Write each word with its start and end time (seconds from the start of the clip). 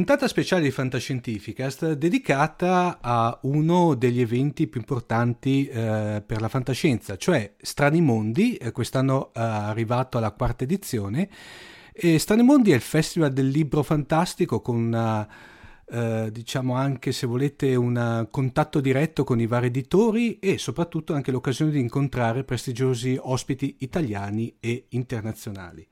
Puntata 0.00 0.28
speciale 0.28 0.62
di 0.62 0.70
Fantascientificast 0.70 1.92
dedicata 1.92 3.00
a 3.02 3.38
uno 3.42 3.94
degli 3.94 4.22
eventi 4.22 4.66
più 4.66 4.80
importanti 4.80 5.66
eh, 5.66 6.22
per 6.24 6.40
la 6.40 6.48
fantascienza, 6.48 7.18
cioè 7.18 7.52
Strani 7.60 8.00
Mondi, 8.00 8.54
eh, 8.54 8.72
quest'anno 8.72 9.30
è 9.34 9.40
arrivato 9.40 10.16
alla 10.16 10.30
quarta 10.30 10.64
edizione. 10.64 11.28
E 11.92 12.18
Strani 12.18 12.42
Mondi 12.42 12.72
è 12.72 12.76
il 12.76 12.80
festival 12.80 13.34
del 13.34 13.48
libro 13.48 13.82
fantastico 13.82 14.62
con 14.62 14.76
una, 14.76 15.28
eh, 15.90 16.30
diciamo 16.30 16.74
anche 16.74 17.12
se 17.12 17.26
volete 17.26 17.74
un 17.74 18.26
contatto 18.30 18.80
diretto 18.80 19.24
con 19.24 19.40
i 19.40 19.46
vari 19.46 19.66
editori 19.66 20.38
e 20.38 20.58
soprattutto 20.58 21.14
anche 21.14 21.30
l'occasione 21.30 21.70
di 21.70 21.80
incontrare 21.80 22.44
prestigiosi 22.44 23.18
ospiti 23.20 23.76
italiani 23.80 24.56
e 24.60 24.86
internazionali. 24.90 25.86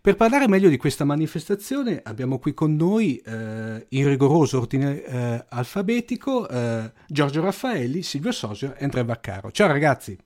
Per 0.00 0.16
parlare 0.16 0.48
meglio 0.48 0.68
di 0.68 0.76
questa 0.76 1.04
manifestazione 1.04 2.00
abbiamo 2.02 2.38
qui 2.38 2.54
con 2.54 2.74
noi, 2.74 3.18
eh, 3.18 3.86
in 3.88 4.08
rigoroso 4.08 4.58
ordine 4.58 5.02
eh, 5.02 5.44
alfabetico, 5.48 6.48
eh, 6.48 6.92
Giorgio 7.06 7.40
Raffaelli, 7.40 8.02
Silvio 8.02 8.32
Sosio 8.32 8.74
e 8.76 8.84
Andrea 8.84 9.04
Vaccaro. 9.04 9.50
Ciao 9.50 9.68
ragazzi! 9.68 10.18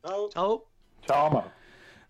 Ciao! 0.00 0.28
Ciao! 0.28 0.66
Ciao 1.00 1.30
Marco! 1.30 1.64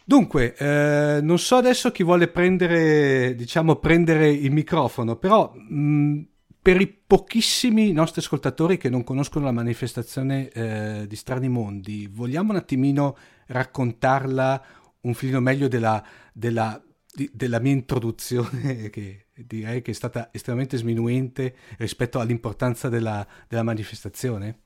Dunque, 0.08 0.54
eh, 0.54 1.20
non 1.20 1.36
so 1.36 1.56
adesso 1.56 1.90
chi 1.90 2.04
vuole 2.04 2.28
prendere, 2.28 3.34
diciamo, 3.34 3.74
prendere 3.74 4.30
il 4.30 4.52
microfono, 4.52 5.16
però 5.16 5.52
mh, 5.52 6.20
per 6.62 6.80
i 6.80 6.86
pochissimi 6.86 7.90
nostri 7.90 8.20
ascoltatori 8.20 8.76
che 8.76 8.88
non 8.88 9.02
conoscono 9.02 9.46
la 9.46 9.50
manifestazione 9.50 10.48
eh, 10.50 11.06
di 11.08 11.16
Strani 11.16 11.48
Mondi, 11.48 12.06
vogliamo 12.06 12.52
un 12.52 12.58
attimino 12.58 13.16
raccontarla 13.46 14.64
un 15.00 15.14
filino 15.14 15.40
meglio 15.40 15.66
della, 15.66 16.00
della, 16.32 16.80
di, 17.12 17.28
della 17.32 17.58
mia 17.58 17.72
introduzione, 17.72 18.90
che 18.94 19.26
direi 19.34 19.82
che 19.82 19.90
è 19.90 19.94
stata 19.94 20.28
estremamente 20.30 20.76
sminuente 20.76 21.56
rispetto 21.78 22.20
all'importanza 22.20 22.88
della, 22.88 23.26
della 23.48 23.64
manifestazione? 23.64 24.60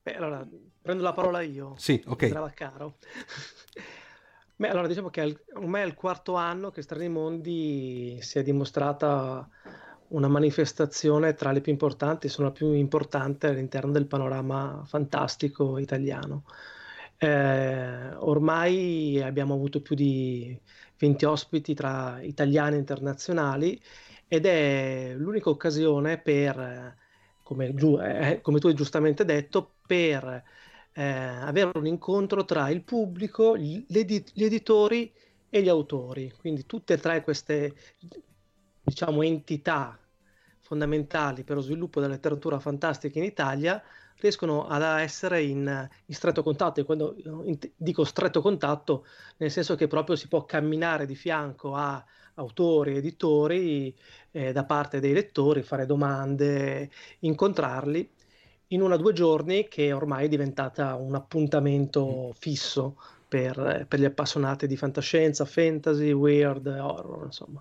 Beh, 0.00 0.14
allora 0.14 0.46
prendo 0.80 1.02
la 1.02 1.12
parola 1.12 1.40
io. 1.40 1.74
Sì, 1.76 2.00
ok. 2.06 2.52
Caro. 2.54 2.98
Beh, 4.62 4.68
allora 4.68 4.86
diciamo 4.86 5.10
che 5.10 5.44
ormai 5.54 5.82
è 5.82 5.86
il 5.86 5.94
quarto 5.94 6.36
anno 6.36 6.70
che 6.70 6.82
Strani 6.82 7.08
Mondi 7.08 8.16
si 8.20 8.38
è 8.38 8.44
dimostrata 8.44 9.48
una 10.10 10.28
manifestazione 10.28 11.34
tra 11.34 11.50
le 11.50 11.60
più 11.60 11.72
importanti, 11.72 12.28
se 12.28 12.36
non 12.38 12.46
la 12.46 12.52
più 12.52 12.70
importante 12.72 13.48
all'interno 13.48 13.90
del 13.90 14.06
panorama 14.06 14.84
fantastico 14.86 15.78
italiano. 15.78 16.44
Eh, 17.16 18.14
ormai 18.14 19.20
abbiamo 19.20 19.54
avuto 19.54 19.82
più 19.82 19.96
di 19.96 20.56
20 20.96 21.24
ospiti 21.24 21.74
tra 21.74 22.20
italiani 22.22 22.76
e 22.76 22.78
internazionali 22.78 23.82
ed 24.28 24.46
è 24.46 25.12
l'unica 25.16 25.48
occasione 25.50 26.18
per, 26.20 26.96
come, 27.42 27.74
eh, 27.74 28.40
come 28.40 28.60
tu 28.60 28.68
hai 28.68 28.74
giustamente 28.74 29.24
detto, 29.24 29.78
per 29.84 30.44
eh, 30.92 31.02
avere 31.02 31.70
un 31.74 31.86
incontro 31.86 32.44
tra 32.44 32.68
il 32.70 32.82
pubblico, 32.82 33.56
gli, 33.56 33.84
edit- 33.88 34.32
gli 34.34 34.44
editori 34.44 35.12
e 35.48 35.62
gli 35.62 35.68
autori. 35.68 36.32
Quindi 36.38 36.66
tutte 36.66 36.94
e 36.94 36.98
tre 36.98 37.22
queste 37.22 37.74
diciamo, 38.82 39.22
entità 39.22 39.98
fondamentali 40.60 41.44
per 41.44 41.56
lo 41.56 41.62
sviluppo 41.62 42.00
della 42.00 42.14
letteratura 42.14 42.58
fantastica 42.58 43.18
in 43.18 43.24
Italia 43.24 43.82
riescono 44.16 44.66
ad 44.66 44.82
essere 45.00 45.42
in, 45.42 45.88
in 46.06 46.14
stretto 46.14 46.42
contatto 46.42 46.80
e 46.80 46.84
quando 46.84 47.16
in, 47.44 47.58
dico 47.76 48.04
stretto 48.04 48.40
contatto 48.40 49.04
nel 49.38 49.50
senso 49.50 49.74
che 49.74 49.88
proprio 49.88 50.16
si 50.16 50.28
può 50.28 50.44
camminare 50.44 51.06
di 51.06 51.16
fianco 51.16 51.74
a, 51.74 52.02
autori, 52.34 52.96
editori, 52.96 53.94
eh, 54.30 54.52
da 54.52 54.64
parte 54.64 55.00
dei 55.00 55.12
lettori, 55.12 55.62
fare 55.62 55.86
domande, 55.86 56.90
incontrarli 57.20 58.10
in 58.72 58.82
una 58.82 58.94
o 58.94 58.98
due 58.98 59.12
giorni 59.12 59.68
che 59.68 59.92
ormai 59.92 60.26
è 60.26 60.28
diventata 60.28 60.94
un 60.94 61.14
appuntamento 61.14 62.28
mm. 62.28 62.30
fisso 62.38 62.96
per, 63.28 63.86
per, 63.88 63.98
gli 63.98 64.04
appassionati 64.04 64.66
di 64.66 64.76
fantascienza, 64.76 65.44
fantasy, 65.44 66.12
weird, 66.12 66.66
horror, 66.66 67.24
insomma. 67.24 67.60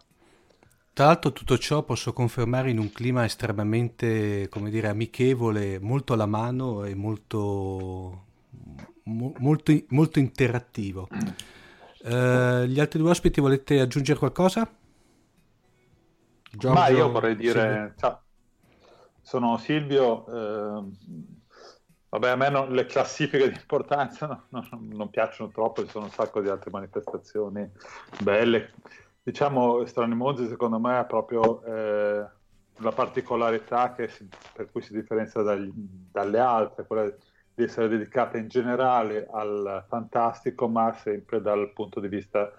Tra 0.94 1.06
l'altro 1.06 1.32
tutto 1.32 1.58
ciò 1.58 1.84
posso 1.84 2.12
confermare 2.12 2.70
in 2.70 2.78
un 2.78 2.92
clima 2.92 3.24
estremamente, 3.24 4.50
come 4.50 4.70
dire, 4.70 4.90
amichevole, 4.90 5.80
molto 5.80 6.12
alla 6.12 6.26
mano 6.26 6.84
e 6.84 6.94
molto, 6.96 8.26
mo, 9.04 9.34
molto, 9.38 9.74
molto 9.90 10.20
interattivo. 10.20 11.08
Uh, 12.04 12.64
gli 12.66 12.80
altri 12.80 13.00
due 13.00 13.12
ospiti 13.12 13.40
volete 13.40 13.80
aggiungere 13.80 14.20
qualcosa? 14.20 14.70
Giorgio, 16.52 16.78
Ma 16.78 16.90
io 16.90 17.10
vorrei 17.10 17.38
dire, 17.38 17.94
ciao, 17.98 18.22
sono 19.22 19.58
Silvio, 19.58 20.26
eh, 20.28 20.84
vabbè 22.10 22.30
a 22.30 22.36
me 22.36 22.50
non, 22.50 22.72
le 22.72 22.86
classifiche 22.86 23.50
di 23.50 23.56
importanza 23.56 24.28
no, 24.28 24.44
no, 24.50 24.80
non 24.82 25.10
piacciono 25.10 25.52
troppo, 25.52 25.84
ci 25.84 25.90
sono 25.90 26.06
un 26.06 26.12
sacco 26.12 26.42
di 26.42 26.50
altre 26.50 26.72
manifestazioni 26.72 27.70
belle. 28.22 28.74
Diciamo, 29.24 29.86
Strani 29.86 30.16
Mozzi 30.16 30.48
secondo 30.48 30.80
me 30.80 30.98
ha 30.98 31.06
proprio 31.06 31.64
eh, 31.64 32.26
la 32.78 32.92
particolarità 32.92 33.94
si, 34.08 34.28
per 34.54 34.72
cui 34.72 34.82
si 34.82 34.94
differenzia 34.94 35.42
dagli, 35.42 35.72
dalle 35.74 36.40
altre, 36.40 36.86
quella 36.86 37.10
di 37.54 37.64
essere 37.64 37.88
dedicata 37.88 38.38
in 38.38 38.48
generale 38.48 39.28
al 39.32 39.86
fantastico, 39.88 40.68
ma 40.68 40.94
sempre 40.94 41.42
dal 41.42 41.72
punto 41.74 42.00
di 42.00 42.08
vista 42.08 42.52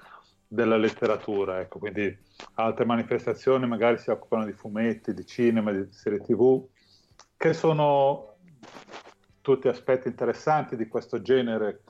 della 0.52 0.76
letteratura. 0.76 1.60
Ecco. 1.60 1.78
Quindi 1.78 2.14
altre 2.54 2.84
manifestazioni 2.84 3.66
magari 3.66 3.96
si 3.96 4.10
occupano 4.10 4.44
di 4.44 4.52
fumetti, 4.52 5.14
di 5.14 5.24
cinema, 5.24 5.72
di 5.72 5.90
serie 5.90 6.20
tv, 6.20 6.66
che 7.36 7.54
sono 7.54 8.36
tutti 9.40 9.68
aspetti 9.68 10.08
interessanti 10.08 10.76
di 10.76 10.88
questo 10.88 11.22
genere 11.22 11.80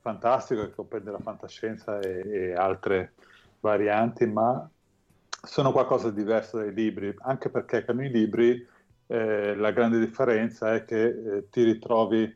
fantastico 0.00 0.62
che 0.62 0.74
comprende 0.74 1.10
la 1.10 1.18
fantascienza 1.18 1.98
e, 1.98 2.22
e 2.24 2.54
altre 2.54 3.14
varianti, 3.60 4.26
ma 4.26 4.68
sono 5.42 5.72
qualcosa 5.72 6.10
di 6.10 6.20
diverso 6.22 6.58
dai 6.58 6.72
libri, 6.72 7.12
anche 7.22 7.50
perché 7.50 7.84
con 7.84 8.02
i 8.02 8.10
libri 8.10 8.66
eh, 9.06 9.56
la 9.56 9.72
grande 9.72 9.98
differenza 9.98 10.72
è 10.72 10.84
che 10.84 11.04
eh, 11.04 11.48
ti 11.50 11.64
ritrovi 11.64 12.32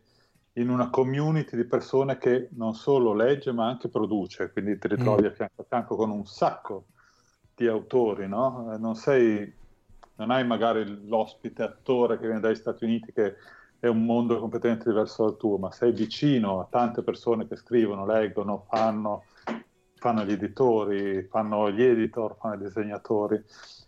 in 0.61 0.71
una 0.71 0.91
community 0.91 1.57
di 1.57 1.65
persone 1.65 2.19
che 2.19 2.49
non 2.53 2.75
solo 2.75 3.15
legge 3.15 3.53
ma 3.53 3.67
anche 3.67 3.89
produce, 3.89 4.51
quindi 4.53 4.79
ti 4.79 4.89
ritrovi 4.89 5.23
mm. 5.23 5.27
a 5.27 5.31
fianco 5.31 5.63
a 5.63 5.65
fianco 5.69 5.97
con 5.97 6.11
un 6.11 6.27
sacco 6.27 6.87
di 7.55 7.67
autori, 7.67 8.29
no? 8.29 8.73
Eh, 8.73 8.79
non, 8.79 8.95
sei, 8.95 9.53
non 10.17 10.31
hai 10.31 10.45
magari 10.47 11.07
l'ospite 11.07 11.63
attore 11.63 12.19
che 12.19 12.27
viene 12.27 12.41
dagli 12.41 12.55
Stati 12.55 12.85
Uniti 12.85 13.13
che 13.13 13.37
è 13.81 13.87
un 13.87 14.05
mondo 14.05 14.39
completamente 14.39 14.89
diverso 14.89 15.25
dal 15.25 15.37
tuo, 15.37 15.57
ma 15.59 15.71
sei 15.71 15.93
vicino 15.93 16.61
a 16.61 16.67
tante 16.69 17.03
persone 17.03 17.47
che 17.47 17.57
scrivono, 17.57 18.07
leggono, 18.07 18.67
fanno, 18.69 19.25
fanno 19.95 20.25
gli 20.25 20.33
editori, 20.33 21.23
fanno 21.25 21.71
gli 21.71 21.83
editor, 21.83 22.37
fanno 22.41 22.55
i 22.55 22.59
disegnatori. 22.59 23.41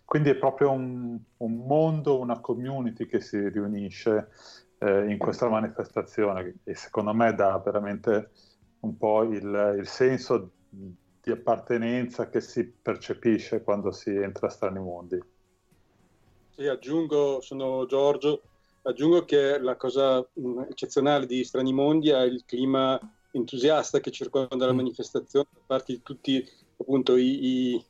Quindi 0.05 0.29
è 0.29 0.35
proprio 0.35 0.71
un, 0.71 1.17
un 1.37 1.55
mondo, 1.65 2.19
una 2.19 2.39
community 2.39 3.05
che 3.05 3.19
si 3.21 3.49
riunisce 3.49 4.29
eh, 4.81 5.11
in 5.11 5.17
questa 5.17 5.47
manifestazione 5.47 6.55
e 6.63 6.73
secondo 6.73 7.13
me 7.13 7.33
dà 7.35 7.57
veramente 7.63 8.31
un 8.79 8.97
po' 8.97 9.21
il, 9.23 9.75
il, 9.77 9.87
senso 9.87 10.51
di 10.69 11.29
appartenenza 11.29 12.29
che 12.29 12.41
si 12.41 12.65
percepisce 12.65 13.61
quando 13.63 13.91
si 13.91 14.09
entra 14.09 14.47
a 14.47 14.49
strani 14.49 14.79
mondi. 14.79 15.21
Sì, 16.49 16.65
aggiungo, 16.65 17.41
sono 17.41 17.85
Giorgio, 17.85 18.41
aggiungo 18.81 19.23
che 19.23 19.59
la 19.59 19.75
cosa 19.75 20.25
eccezionale 20.67 21.27
di 21.27 21.43
Strani 21.43 21.73
Mondi 21.73 22.09
è 22.09 22.21
il 22.21 22.43
clima 22.45 22.99
entusiasta 23.31 23.99
che 23.99 24.09
circonda 24.09 24.65
la 24.65 24.73
mm. 24.73 24.77
manifestazione 24.77 25.47
da 25.53 25.61
parte 25.65 25.93
di 25.93 26.01
tutti 26.01 26.43
appunto 26.77 27.15
i, 27.15 27.73
i, 27.73 27.85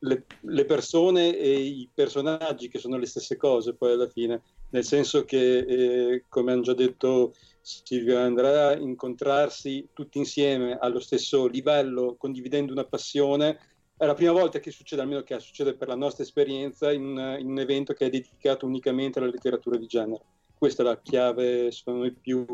le, 0.00 0.26
le, 0.40 0.64
persone 0.66 1.34
e 1.34 1.58
i 1.58 1.88
personaggi 1.92 2.68
che 2.68 2.78
sono 2.78 2.98
le 2.98 3.06
stesse 3.06 3.36
cose 3.38 3.74
poi 3.74 3.92
alla 3.92 4.08
fine 4.08 4.42
nel 4.70 4.84
senso 4.84 5.24
che, 5.24 5.58
eh, 5.58 6.24
come 6.28 6.52
hanno 6.52 6.62
già 6.62 6.74
detto 6.74 7.34
Silvio 7.60 8.18
e 8.18 8.22
Andrea, 8.22 8.76
incontrarsi 8.76 9.88
tutti 9.92 10.18
insieme 10.18 10.76
allo 10.78 11.00
stesso 11.00 11.46
livello, 11.46 12.16
condividendo 12.16 12.72
una 12.72 12.84
passione, 12.84 13.58
è 13.96 14.04
la 14.04 14.14
prima 14.14 14.32
volta 14.32 14.58
che 14.58 14.70
succede, 14.70 15.02
almeno 15.02 15.22
che 15.22 15.38
succede 15.40 15.74
per 15.74 15.88
la 15.88 15.94
nostra 15.94 16.22
esperienza, 16.22 16.92
in, 16.92 17.36
in 17.38 17.48
un 17.48 17.58
evento 17.58 17.94
che 17.94 18.06
è 18.06 18.10
dedicato 18.10 18.66
unicamente 18.66 19.18
alla 19.18 19.30
letteratura 19.30 19.78
di 19.78 19.86
genere. 19.86 20.22
Questa 20.56 20.82
è 20.82 20.86
la 20.86 21.00
chiave, 21.00 21.70
secondo 21.70 22.02
me, 22.02 22.12
più 22.12 22.44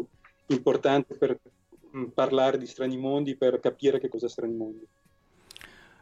importante 0.47 1.17
per 1.17 1.39
mm, 1.97 2.07
parlare 2.15 2.59
di 2.59 2.67
strani 2.67 2.97
mondi, 2.97 3.37
per 3.37 3.59
capire 3.59 3.99
che 3.99 4.09
cos'è 4.09 4.29
strani 4.29 4.55
mondi. 4.55 4.87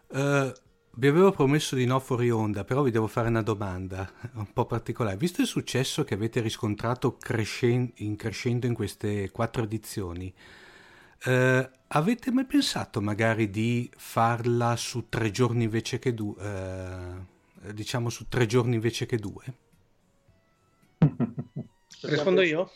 Uh, 0.09 0.53
vi 0.93 1.07
avevo 1.07 1.31
promesso 1.33 1.77
di 1.77 1.87
no 1.87 1.99
fuori 2.01 2.31
onda, 2.31 2.65
però 2.65 2.83
vi 2.83 2.91
devo 2.91 3.07
fare 3.07 3.29
una 3.29 3.43
domanda 3.43 4.11
un 4.35 4.53
po' 4.53 4.67
particolare. 4.67 5.17
Visto 5.17 5.41
il 5.41 5.47
successo 5.47 6.05
che 6.05 6.15
avete 6.15 6.41
riscontrato 6.41 7.17
crescen- 7.17 7.93
in 7.97 8.17
crescendo 8.17 8.67
in 8.67 8.75
queste 8.75 9.31
quattro 9.31 9.63
edizioni, 9.63 10.33
eh, 11.25 11.71
avete 11.89 12.31
mai 12.33 12.45
pensato 12.47 13.01
magari 13.01 13.51
di 13.51 13.91
farla 13.97 14.77
su 14.77 15.09
tre 15.09 15.31
giorni 15.31 15.65
invece 15.65 15.99
che 15.99 16.15
due? 16.15 16.37
Eh, 17.63 17.75
diciamo 17.75 18.09
su 18.11 18.29
tre 18.29 18.47
giorni 18.47 18.75
invece 18.75 19.07
che 19.07 19.17
due? 19.17 19.45
Rispondo 22.03 22.43
io? 22.43 22.71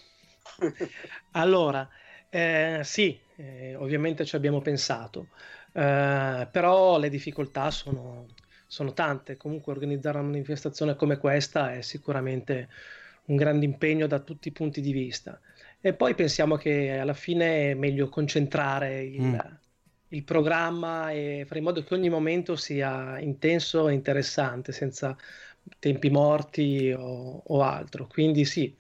allora, 1.33 1.89
eh, 2.29 2.81
sì, 2.85 3.19
eh, 3.37 3.75
ovviamente 3.77 4.25
ci 4.25 4.37
abbiamo 4.37 4.61
pensato. 4.61 5.29
Eh, 5.77 6.49
però 6.51 6.99
le 6.99 7.09
difficoltà 7.09 7.71
sono, 7.71 8.27
sono 8.67 8.93
tante. 8.93 9.37
Comunque 9.37 9.73
organizzare 9.73 10.19
una 10.19 10.29
manifestazione 10.29 10.95
come 10.95 11.19
questa 11.19 11.75
è 11.75 11.83
sicuramente 11.83 12.69
un 13.27 13.37
grande 13.37 13.65
impegno 13.65 14.07
da 14.07 14.21
tutti 14.21 14.49
i 14.49 14.53
punti 14.53 14.81
di 14.81 14.93
vista. 14.93 15.41
E 15.81 15.93
poi 15.95 16.15
pensiamo 16.15 16.57
che 16.57 16.97
alla 16.99 17.13
fine 17.13 17.73
è 17.73 17.75
meglio 17.75 18.09
concentrare 18.09 19.03
il, 19.03 19.23
mm. 19.23 19.39
il 20.09 20.23
programma 20.25 21.11
e 21.11 21.45
fare 21.47 21.59
in 21.59 21.65
modo 21.65 21.83
che 21.83 21.95
ogni 21.95 22.09
momento 22.09 22.57
sia 22.57 23.19
intenso 23.19 23.89
e 23.89 23.95
interessante, 23.95 24.73
senza 24.73 25.17
tempi 25.79 26.09
morti 26.11 26.95
o, 26.97 27.43
o 27.45 27.63
altro. 27.63 28.07
Quindi 28.07 28.45
sì, 28.45 28.75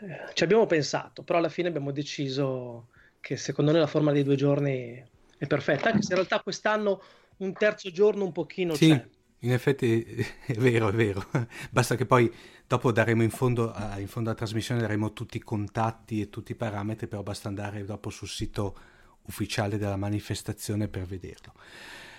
eh, 0.00 0.32
ci 0.34 0.44
abbiamo 0.44 0.66
pensato, 0.66 1.22
però 1.22 1.38
alla 1.38 1.48
fine 1.48 1.68
abbiamo 1.68 1.92
deciso 1.92 2.88
che 3.20 3.36
secondo 3.36 3.70
noi 3.70 3.80
la 3.80 3.86
forma 3.86 4.12
dei 4.12 4.24
due 4.24 4.36
giorni 4.36 5.10
è 5.42 5.46
perfetta, 5.48 5.88
anche 5.88 6.02
se 6.02 6.10
in 6.10 6.18
realtà 6.18 6.38
quest'anno 6.38 7.02
un 7.38 7.52
terzo 7.52 7.90
giorno 7.90 8.24
un 8.24 8.30
pochino 8.30 8.74
sì. 8.74 8.90
c'è. 8.90 9.08
In 9.40 9.50
effetti 9.50 10.04
è 10.46 10.52
vero, 10.52 10.88
è 10.88 10.92
vero. 10.92 11.26
Basta 11.68 11.96
che 11.96 12.06
poi 12.06 12.32
dopo 12.64 12.92
daremo 12.92 13.24
in 13.24 13.30
fondo, 13.30 13.74
in 13.96 14.06
fondo 14.06 14.28
alla 14.28 14.38
trasmissione 14.38 14.80
daremo 14.80 15.12
tutti 15.12 15.38
i 15.38 15.40
contatti 15.40 16.20
e 16.20 16.30
tutti 16.30 16.52
i 16.52 16.54
parametri, 16.54 17.08
però 17.08 17.24
basta 17.24 17.48
andare 17.48 17.84
dopo 17.84 18.08
sul 18.08 18.28
sito 18.28 18.76
ufficiale 19.22 19.78
della 19.78 19.96
manifestazione 19.96 20.86
per 20.86 21.06
vederlo. 21.06 21.54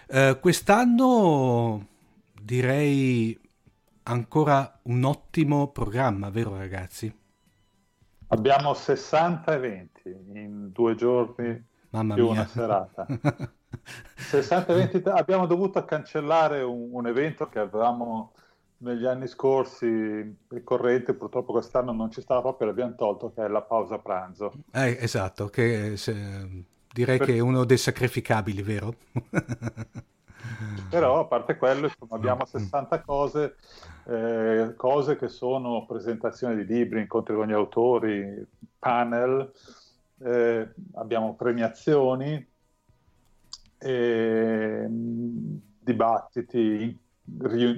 Uh, 0.09 0.37
quest'anno 0.41 1.87
direi 2.41 3.39
ancora 4.03 4.81
un 4.83 5.03
ottimo 5.05 5.69
programma, 5.69 6.29
vero 6.29 6.57
ragazzi? 6.57 7.21
Abbiamo 8.27 8.73
60 8.73 9.53
eventi 9.53 10.09
in 10.33 10.71
due 10.73 10.95
giorni 10.95 11.71
Mamma 11.93 12.15
più 12.15 12.25
mia. 12.25 12.33
una 12.33 12.47
serata. 12.47 13.05
60 14.15 14.71
eventi, 14.71 15.01
abbiamo 15.05 15.45
dovuto 15.45 15.83
cancellare 15.85 16.61
un, 16.61 16.89
un, 16.91 17.07
evento 17.07 17.47
che 17.49 17.59
avevamo 17.59 18.33
negli 18.77 19.05
anni 19.05 19.27
scorsi 19.27 20.35
ricorrente, 20.47 21.13
purtroppo 21.13 21.51
quest'anno 21.51 21.91
non 21.91 22.11
ci 22.11 22.21
stava 22.21 22.41
proprio, 22.41 22.67
l'abbiamo 22.67 22.95
tolto, 22.95 23.31
che 23.33 23.45
è 23.45 23.47
la 23.47 23.61
pausa 23.61 23.99
pranzo. 23.99 24.51
Eh, 24.71 24.97
esatto, 24.99 25.47
che 25.47 25.95
se, 25.97 26.65
direi 26.91 27.19
per... 27.19 27.27
che 27.27 27.35
è 27.35 27.39
uno 27.39 27.63
dei 27.63 27.77
sacrificabili, 27.77 28.61
vero? 28.63 28.95
Però 30.89 31.19
a 31.19 31.25
parte 31.25 31.57
quello, 31.57 31.85
insomma, 31.85 32.15
abbiamo 32.15 32.45
60 32.45 33.01
cose, 33.01 33.55
eh, 34.05 34.73
cose 34.75 35.15
che 35.15 35.27
sono 35.27 35.85
presentazioni 35.85 36.55
di 36.55 36.65
libri, 36.65 37.01
incontri 37.01 37.35
con 37.35 37.47
gli 37.47 37.53
autori, 37.53 38.45
panel, 38.79 39.51
eh, 40.23 40.73
abbiamo 40.93 41.35
premiazioni, 41.35 42.45
eh, 43.79 44.85
dibattiti, 44.89 46.99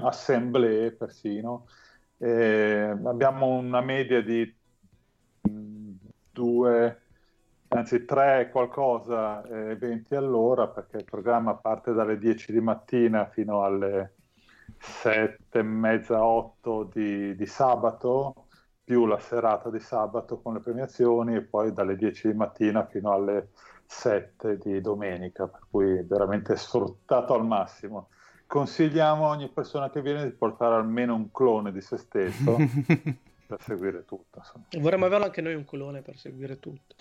assemblee 0.01 0.91
persino. 0.91 1.67
Eh, 2.17 2.95
abbiamo 3.03 3.47
una 3.47 3.81
media 3.81 4.21
di 4.21 4.55
mm, 5.49 5.93
due, 6.31 7.01
anzi 7.69 8.05
tre 8.05 8.49
qualcosa 8.51 9.43
eh, 9.43 9.71
eventi 9.71 10.15
all'ora 10.15 10.67
perché 10.67 10.97
il 10.97 11.03
programma 11.03 11.55
parte 11.55 11.93
dalle 11.93 12.17
10 12.17 12.51
di 12.53 12.61
mattina 12.61 13.25
fino 13.27 13.63
alle 13.63 14.13
sette 14.79 15.59
e 15.59 15.63
mezza, 15.63 16.23
otto 16.23 16.89
di, 16.93 17.35
di 17.35 17.45
sabato, 17.45 18.44
più 18.85 19.07
la 19.07 19.19
serata 19.19 19.71
di 19.71 19.79
sabato 19.79 20.39
con 20.39 20.53
le 20.53 20.59
premiazioni 20.59 21.35
e 21.35 21.41
poi 21.41 21.73
dalle 21.73 21.95
10 21.95 22.29
di 22.29 22.37
mattina 22.37 22.85
fino 22.85 23.11
alle 23.11 23.49
7 23.87 24.59
di 24.59 24.79
domenica, 24.79 25.47
per 25.47 25.61
cui 25.69 26.03
veramente 26.03 26.55
sfruttato 26.55 27.33
al 27.33 27.45
massimo. 27.45 28.09
Consigliamo 28.45 29.25
a 29.25 29.29
ogni 29.29 29.49
persona 29.49 29.89
che 29.89 30.03
viene 30.03 30.23
di 30.23 30.29
portare 30.29 30.75
almeno 30.75 31.15
un 31.15 31.31
clone 31.31 31.71
di 31.71 31.81
se 31.81 31.97
stesso 31.97 32.57
per 33.47 33.59
seguire 33.59 34.05
tutto. 34.05 34.37
Insomma. 34.37 34.65
Vorremmo 34.77 35.05
averlo 35.05 35.25
anche 35.25 35.41
noi 35.41 35.55
un 35.55 35.65
clone 35.65 36.01
per 36.01 36.17
seguire 36.17 36.59
tutto. 36.59 36.95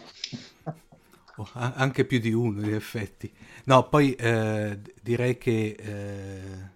Oh, 1.36 1.48
anche 1.52 2.04
più 2.04 2.20
di 2.20 2.32
uno, 2.32 2.64
in 2.64 2.74
effetti. 2.74 3.28
No, 3.64 3.88
poi 3.88 4.14
eh, 4.14 4.78
direi 5.02 5.36
che 5.36 5.74
eh, 5.76 6.70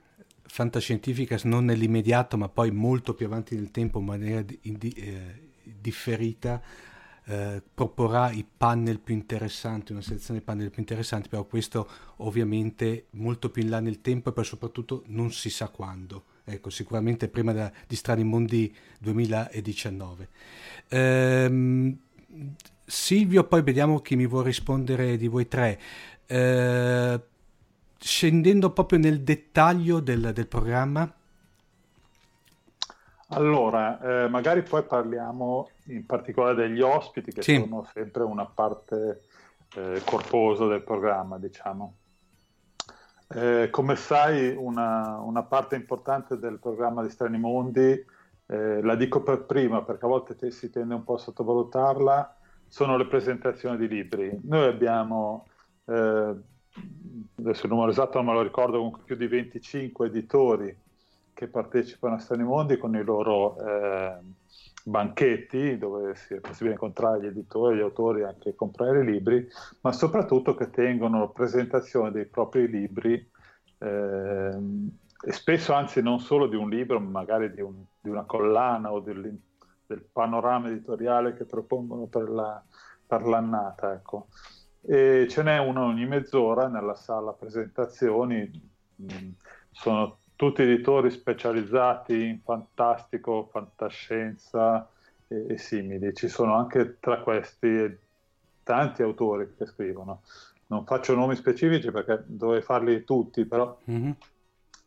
Fantascientificas 0.51 1.45
non 1.45 1.67
nell'immediato, 1.67 2.37
ma 2.37 2.49
poi 2.49 2.71
molto 2.71 3.15
più 3.15 3.27
avanti 3.27 3.55
nel 3.55 3.71
tempo, 3.71 3.99
in 4.01 4.05
maniera 4.07 4.43
di, 4.43 4.59
di, 4.63 4.91
eh, 4.91 5.51
differita, 5.63 6.61
eh, 7.25 7.63
proporrà 7.75 8.31
i 8.31 8.45
panel 8.57 8.99
più 8.99 9.15
interessanti, 9.15 9.93
una 9.93 10.01
selezione 10.01 10.41
di 10.41 10.45
panel 10.45 10.71
più 10.71 10.81
interessanti, 10.81 11.29
però 11.29 11.45
questo 11.45 11.89
ovviamente 12.17 13.09
molto 13.11 13.51
più 13.51 13.63
in 13.63 13.69
là 13.69 13.81
nel 13.81 14.01
tempo 14.01 14.31
e 14.31 14.33
poi 14.33 14.45
soprattutto 14.45 15.03
non 15.07 15.31
si 15.31 15.51
sa 15.51 15.69
quando. 15.69 16.25
Ecco, 16.45 16.71
sicuramente 16.71 17.29
prima 17.29 17.53
da, 17.53 17.71
di 17.87 17.95
Strani 17.95 18.25
Mondi 18.25 18.75
2019. 18.99 20.29
Ehm, 20.89 21.99
Silvio, 22.87 23.45
poi 23.45 23.63
vediamo 23.63 24.01
chi 24.01 24.17
mi 24.17 24.27
vuole 24.27 24.47
rispondere 24.47 25.19
di 25.19 25.29
voi 25.29 25.47
tre. 25.47 25.79
Eh, 26.25 27.21
scendendo 27.99 28.71
proprio 28.71 28.99
nel 28.99 29.23
dettaglio 29.23 30.01
del, 30.01 30.33
del 30.33 30.47
programma? 30.47 31.13
Allora, 33.31 34.01
eh, 34.25 34.29
magari 34.29 34.63
poi 34.63 34.85
parliamo 34.85 35.71
in 35.87 36.07
particolare 36.07 36.55
degli 36.55 36.81
ospiti 36.81 37.31
che 37.31 37.43
sì. 37.43 37.57
sono 37.57 37.87
sempre 37.93 38.23
una 38.23 38.47
parte 38.47 39.21
eh, 39.75 40.01
corposa 40.05 40.67
del 40.67 40.83
programma, 40.83 41.39
diciamo. 41.39 41.95
Eh, 43.31 43.69
come 43.71 43.97
sai, 43.97 44.55
una, 44.57 45.19
una, 45.19 45.43
parte 45.43 45.77
importante 45.77 46.39
del 46.39 46.59
programma 46.59 47.03
di 47.03 47.11
Strani 47.11 47.39
Mondi, 47.39 48.03
eh, 48.47 48.83
la 48.83 48.95
dico 48.95 49.23
per 49.23 49.45
prima 49.45 49.83
perché 49.83 50.07
a 50.07 50.09
volte 50.09 50.35
te, 50.35 50.51
si 50.51 50.71
tende 50.71 50.95
un 50.95 51.05
po' 51.05 51.15
a 51.15 51.19
sottovalutarla, 51.19 52.37
sono 52.67 52.97
le 52.97 53.07
presentazioni 53.07 53.77
di 53.77 53.89
libri. 53.89 54.41
Noi 54.45 54.67
abbiamo, 54.67 55.47
eh, 55.85 56.35
adesso 57.37 57.67
il 57.67 57.73
numero 57.73 57.91
esatto 57.91 58.19
non 58.19 58.27
me 58.27 58.33
lo 58.35 58.43
ricordo, 58.43 58.77
comunque 58.77 59.03
più 59.05 59.17
di 59.17 59.27
25 59.27 60.07
editori 60.07 60.77
che 61.33 61.47
partecipano 61.47 62.15
a 62.15 62.19
Strani 62.19 62.43
Mondi 62.43 62.79
con 62.79 62.97
i 62.97 63.03
loro 63.05 63.57
eh, 63.65 64.19
banchetti 64.85 65.79
dove 65.79 66.13
è 66.13 66.41
possibile 66.41 66.73
incontrare 66.73 67.21
gli 67.21 67.27
editori, 67.27 67.77
gli 67.77 67.81
autori 67.81 68.23
e 68.23 68.25
anche 68.25 68.55
comprare 68.55 69.05
libri, 69.05 69.47
ma 69.83 69.93
soprattutto 69.93 70.55
che 70.55 70.71
tengono 70.71 71.31
presentazione 71.31 72.11
dei 72.11 72.27
propri 72.27 72.69
libri 72.69 73.31
eh, 73.79 74.59
e 75.21 75.33
spesso 75.33 75.73
anzi 75.73 76.01
non 76.01 76.21
solo 76.21 76.47
di 76.47 76.57
un 76.57 76.69
libro, 76.69 77.01
ma 77.01 77.21
magari 77.21 77.53
di, 77.53 77.61
un, 77.61 77.85
di 78.01 78.09
una 78.09 78.25
collana 78.25 78.93
o 78.93 79.01
del, 79.01 79.37
del 79.87 80.05
panorama 80.13 80.69
editoriale 80.69 81.35
che 81.35 81.45
propongono 81.45 82.07
per, 82.07 82.29
la, 82.31 82.63
per 83.07 83.27
l'annata. 83.27 83.93
Ecco. 83.93 84.29
E 84.91 85.27
ce 85.29 85.43
n'è 85.43 85.59
uno 85.59 85.85
ogni 85.85 86.07
mezz'ora 86.07 86.67
nella 86.67 86.95
sala 86.95 87.33
presentazioni, 87.33 88.51
mm, 89.03 89.31
sono 89.71 90.21
tutti 90.35 90.63
editori 90.63 91.11
specializzati 91.11 92.25
in 92.25 92.41
fantastico, 92.41 93.51
fantascienza 93.53 94.89
e, 95.27 95.45
e 95.51 95.59
simili. 95.59 96.15
Ci 96.15 96.29
sono 96.29 96.55
anche 96.55 96.97
tra 97.01 97.19
questi 97.21 97.99
tanti 98.63 99.03
autori 99.03 99.55
che 99.59 99.67
scrivono. 99.67 100.23
Non 100.69 100.87
faccio 100.87 101.15
nomi 101.15 101.37
specifici 101.37 101.91
perché 101.91 102.25
dovrei 102.27 102.63
farli 102.63 103.05
tutti, 103.05 103.45
però 103.45 103.79
mm-hmm. 103.91 104.11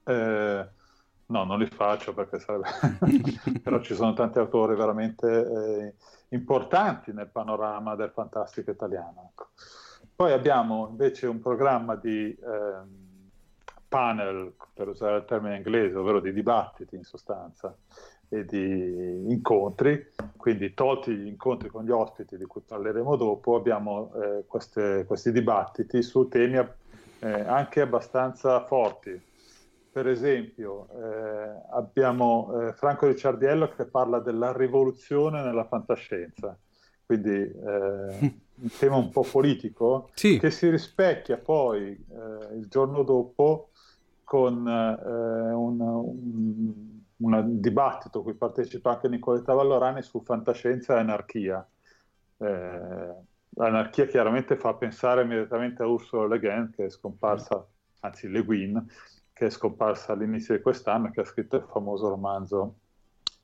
eh, 0.06 0.70
No, 1.32 1.46
non 1.46 1.60
li 1.60 1.66
faccio 1.66 2.14
perché 2.14 2.40
sarebbe... 2.40 2.68
però 3.64 3.80
ci 3.80 3.96
sono 3.96 4.14
tanti 4.14 4.38
autori 4.38 4.76
veramente 4.76 5.28
eh, 5.28 5.94
importanti 6.36 7.14
nel 7.14 7.30
panorama 7.30 7.96
del 7.96 8.12
fantastico 8.12 8.70
italiano. 8.70 9.32
Ecco. 9.32 9.48
Poi 10.22 10.34
abbiamo 10.34 10.88
invece 10.88 11.26
un 11.26 11.40
programma 11.40 11.96
di 11.96 12.30
eh, 12.30 12.38
panel, 13.88 14.54
per 14.72 14.90
usare 14.90 15.18
il 15.18 15.26
termine 15.26 15.56
inglese, 15.56 15.98
ovvero 15.98 16.20
di 16.20 16.32
dibattiti 16.32 16.96
in 16.96 17.02
sostanza, 17.02 17.76
e 18.30 18.46
di 18.46 19.32
incontri, 19.32 20.12
quindi 20.38 20.76
tolti 20.76 21.16
gli 21.16 21.26
incontri 21.26 21.70
con 21.70 21.86
gli 21.86 21.90
ospiti 21.90 22.38
di 22.38 22.46
cui 22.46 22.62
parleremo 22.62 23.16
dopo, 23.16 23.56
abbiamo 23.56 24.14
eh, 24.14 24.44
queste, 24.46 25.06
questi 25.08 25.32
dibattiti 25.32 26.04
su 26.04 26.28
temi 26.28 26.58
eh, 26.58 27.28
anche 27.28 27.82
abbastanza 27.82 28.64
forti, 28.64 29.20
per 29.92 30.08
esempio, 30.08 30.88
eh, 30.92 31.62
abbiamo 31.72 32.68
eh, 32.68 32.74
Franco 32.74 33.08
Ricciardiello 33.08 33.70
che 33.70 33.86
parla 33.86 34.20
della 34.20 34.56
rivoluzione 34.56 35.42
nella 35.42 35.66
fantascienza, 35.66 36.56
quindi 37.12 37.30
eh, 37.30 38.34
un 38.56 38.70
tema 38.80 38.96
un 38.96 39.10
po' 39.10 39.26
politico 39.30 40.10
sì. 40.14 40.40
che 40.40 40.50
si 40.50 40.70
rispecchia 40.70 41.38
poi 41.38 41.90
eh, 41.92 42.56
il 42.56 42.68
giorno 42.70 43.04
dopo 43.04 43.72
con 44.24 44.66
eh, 44.66 45.52
un, 45.52 45.82
un, 45.82 46.74
un, 47.18 47.60
dibattito 47.60 48.20
a 48.20 48.24
cui 48.24 48.34
partecipa 48.34 48.92
anche 48.92 49.10
Nicoletta 49.10 49.54
Vallorani 49.54 50.02
su 50.02 50.22
fantascienza 50.22 50.96
e 50.96 51.00
anarchia. 51.00 51.68
Eh, 52.38 53.14
l'anarchia 53.50 54.06
chiaramente 54.06 54.56
fa 54.56 54.74
pensare 54.76 55.24
immediatamente 55.24 55.84
a 55.84 55.88
Ursula 55.88 56.28
Le 56.28 56.40
Guin, 56.40 56.72
che 56.74 56.86
è 56.86 56.90
scomparsa, 56.90 57.68
anzi 58.00 58.30
Le 58.30 58.42
Guin, 58.44 58.88
che 59.34 59.48
è 59.48 59.50
scomparsa 59.50 60.14
all'inizio 60.14 60.56
di 60.56 60.62
quest'anno, 60.62 61.12
che 61.12 61.20
ha 61.20 61.26
scritto 61.26 61.58
il 61.58 61.66
famoso 61.70 62.08
romanzo 62.08 62.76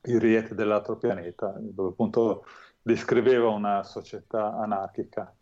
Il 0.04 0.22
riete 0.22 0.56
dell'altro 0.56 0.96
pianeta, 0.96 1.54
dove 1.60 1.90
appunto 1.90 2.46
descriveva 2.88 3.50
una 3.50 3.84
società 3.84 4.56
anarchica. 4.56 5.36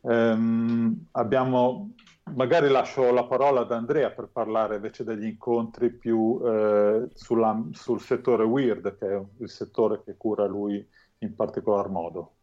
Um, 0.00 1.06
abbiamo, 1.12 1.92
magari 2.34 2.68
lascio 2.68 3.12
la 3.12 3.24
parola 3.24 3.60
ad 3.60 3.72
Andrea 3.72 4.10
per 4.10 4.30
parlare 4.32 4.76
invece 4.76 5.04
degli 5.04 5.26
incontri 5.26 5.90
più 5.92 6.40
eh, 6.42 7.08
sulla, 7.12 7.62
sul 7.72 8.00
settore 8.00 8.44
weird, 8.44 8.96
che 8.96 9.06
è 9.06 9.22
il 9.38 9.50
settore 9.50 10.02
che 10.02 10.16
cura 10.16 10.46
lui 10.46 10.84
in 11.18 11.36
particolar 11.36 11.88
modo. 11.88 12.36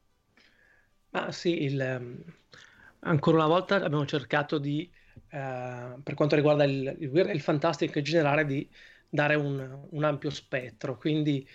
Ah, 1.11 1.31
sì, 1.31 1.63
il, 1.63 1.97
um, 1.99 2.23
ancora 2.99 3.37
una 3.37 3.47
volta 3.47 3.75
abbiamo 3.77 4.05
cercato 4.05 4.59
di 4.59 4.87
eh, 5.31 5.95
per 6.03 6.13
quanto 6.13 6.35
riguarda 6.35 6.63
il, 6.65 6.95
il 6.99 7.09
weird 7.09 7.29
e 7.29 7.33
il 7.33 7.41
fantastico 7.41 7.97
in 7.97 8.03
generale, 8.03 8.45
di 8.45 8.69
dare 9.09 9.33
un, 9.33 9.87
un 9.89 10.03
ampio 10.03 10.29
spettro, 10.29 10.97
quindi 10.97 11.47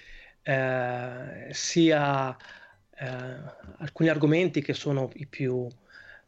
eh, 0.42 1.48
sia 1.50 2.36
alcuni 2.96 4.08
argomenti 4.08 4.62
che 4.62 4.72
sono 4.72 5.10
i 5.14 5.26
più, 5.26 5.66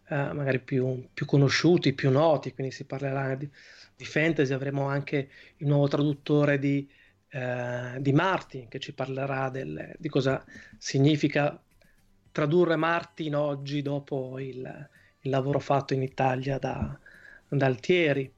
eh, 0.08 0.32
magari 0.32 0.58
più, 0.58 1.06
più, 1.12 1.26
conosciuti, 1.26 1.92
più 1.92 2.10
noti, 2.10 2.52
quindi 2.52 2.72
si 2.72 2.84
parlerà 2.84 3.34
di, 3.34 3.48
di 3.94 4.04
fantasy, 4.04 4.52
avremo 4.52 4.86
anche 4.86 5.28
il 5.58 5.66
nuovo 5.66 5.88
traduttore 5.88 6.58
di, 6.58 6.88
eh, 7.28 7.96
di 7.98 8.12
Martin 8.12 8.68
che 8.68 8.78
ci 8.78 8.92
parlerà 8.92 9.48
del, 9.50 9.94
di 9.98 10.08
cosa 10.08 10.44
significa 10.78 11.60
tradurre 12.32 12.76
Martin 12.76 13.34
oggi 13.34 13.82
dopo 13.82 14.38
il, 14.38 14.88
il 15.20 15.30
lavoro 15.30 15.58
fatto 15.58 15.94
in 15.94 16.02
Italia 16.02 16.58
da, 16.58 16.98
Daltieri. 17.48 18.30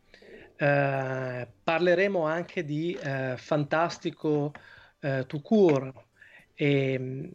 Eh, 0.61 1.49
parleremo 1.63 2.25
anche 2.25 2.65
di 2.65 2.93
eh, 3.01 3.35
Fantastico 3.37 4.53
eh, 5.01 5.25
Tucur 5.27 5.93
e, 6.55 7.31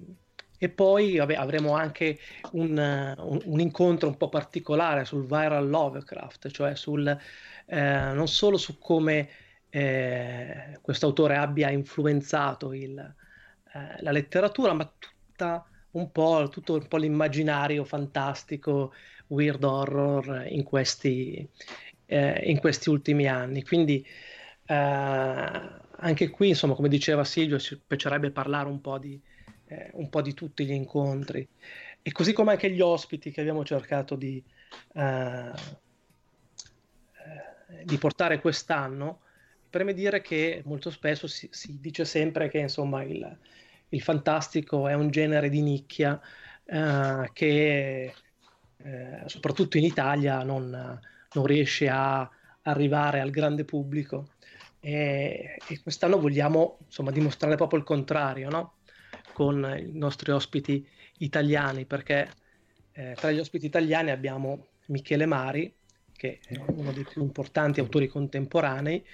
e 0.64 0.70
poi 0.70 1.18
vabbè, 1.18 1.34
avremo 1.34 1.74
anche 1.74 2.20
un, 2.52 2.78
un, 3.18 3.42
un, 3.44 3.60
incontro 3.60 4.08
un 4.08 4.16
po' 4.16 4.30
particolare 4.30 5.04
sul 5.04 5.26
viral 5.26 5.68
Lovecraft, 5.68 6.50
cioè 6.52 6.74
sul, 6.76 7.06
eh, 7.66 8.12
non 8.14 8.30
solo 8.30 8.56
su 8.56 8.80
come 8.80 9.30
eh, 9.70 10.80
questo 10.82 11.08
autore 11.08 11.36
abbia 11.36 11.70
influenzato 11.70 12.72
il, 12.72 12.98
eh, 12.98 14.02
la 14.02 14.12
letteratura, 14.12 14.72
ma 14.72 14.90
tutta 14.98 15.66
un 15.92 16.10
po', 16.12 16.48
tutto 16.50 16.76
un 16.76 16.88
po' 16.88 16.96
l'immaginario 16.96 17.84
fantastico 17.84 18.94
weird 19.28 19.66
horror 19.66 20.46
in 20.48 20.64
questi, 20.64 21.46
eh, 22.06 22.42
in 22.50 22.58
questi 22.60 22.90
ultimi 22.90 23.28
anni. 23.28 23.64
Quindi 23.64 24.06
eh, 24.66 24.76
anche 24.76 26.30
qui, 26.30 26.48
insomma, 26.48 26.74
come 26.74 26.88
diceva 26.88 27.26
Silvio, 27.26 27.60
ci 27.60 27.78
piacerebbe 27.86 28.32
parlare 28.32 28.70
un 28.70 28.80
po' 28.80 28.98
di, 28.98 29.22
eh, 29.74 29.90
un 29.94 30.10
po' 30.10 30.22
di 30.22 30.34
tutti 30.34 30.66
gli 30.66 30.72
incontri. 30.72 31.48
E 32.02 32.12
così 32.12 32.34
come 32.34 32.52
anche 32.52 32.70
gli 32.70 32.82
ospiti 32.82 33.32
che 33.32 33.42
abbiamo 33.42 33.64
cercato 33.64 34.16
di, 34.16 34.44
eh, 34.94 35.52
di 37.84 37.98
portare 37.98 38.40
quest'anno, 38.40 39.22
preme 39.70 39.94
dire 39.94 40.22
che 40.22 40.62
molto 40.66 40.92
spesso 40.92 41.28
si, 41.28 41.48
si 41.52 41.80
dice 41.80 42.06
sempre 42.06 42.50
che 42.50 42.60
insomma 42.60 43.04
il, 43.04 43.38
il, 43.90 44.02
fantastico 44.02 44.88
è 44.88 44.94
un 44.94 45.10
genere 45.10 45.50
di 45.50 45.62
nicchia 45.62 46.20
eh, 46.66 47.30
che 47.34 48.14
eh, 48.78 49.22
soprattutto 49.26 49.78
in 49.78 49.86
Italia 49.86 50.44
non, 50.44 51.00
non, 51.34 51.46
riesce 51.46 51.90
a 51.90 52.30
arrivare 52.64 53.20
al 53.20 53.32
grande 53.32 53.66
pubblico 53.66 54.34
e, 54.80 55.58
e 55.68 55.82
quest'anno 55.82 56.20
vogliamo 56.20 56.78
insomma 56.86 57.12
dimostrare 57.12 57.56
proprio 57.56 57.80
il 57.80 57.86
contrario 57.86 58.50
no? 58.50 58.74
Con 59.34 59.76
i 59.78 59.98
nostri 59.98 60.32
ospiti 60.32 60.88
italiani 61.18 61.86
perché 61.86 62.30
eh, 62.94 63.16
tra 63.16 63.32
gli 63.32 63.40
ospiti 63.40 63.66
italiani 63.66 64.12
abbiamo 64.12 64.68
Michele 64.88 65.26
Mari 65.26 65.74
che 66.16 66.40
è 66.46 66.58
uno 66.68 66.92
dei 66.92 67.04
più 67.04 67.22
importanti 67.22 67.80
autori 67.80 68.08
contemporanei 68.08 69.06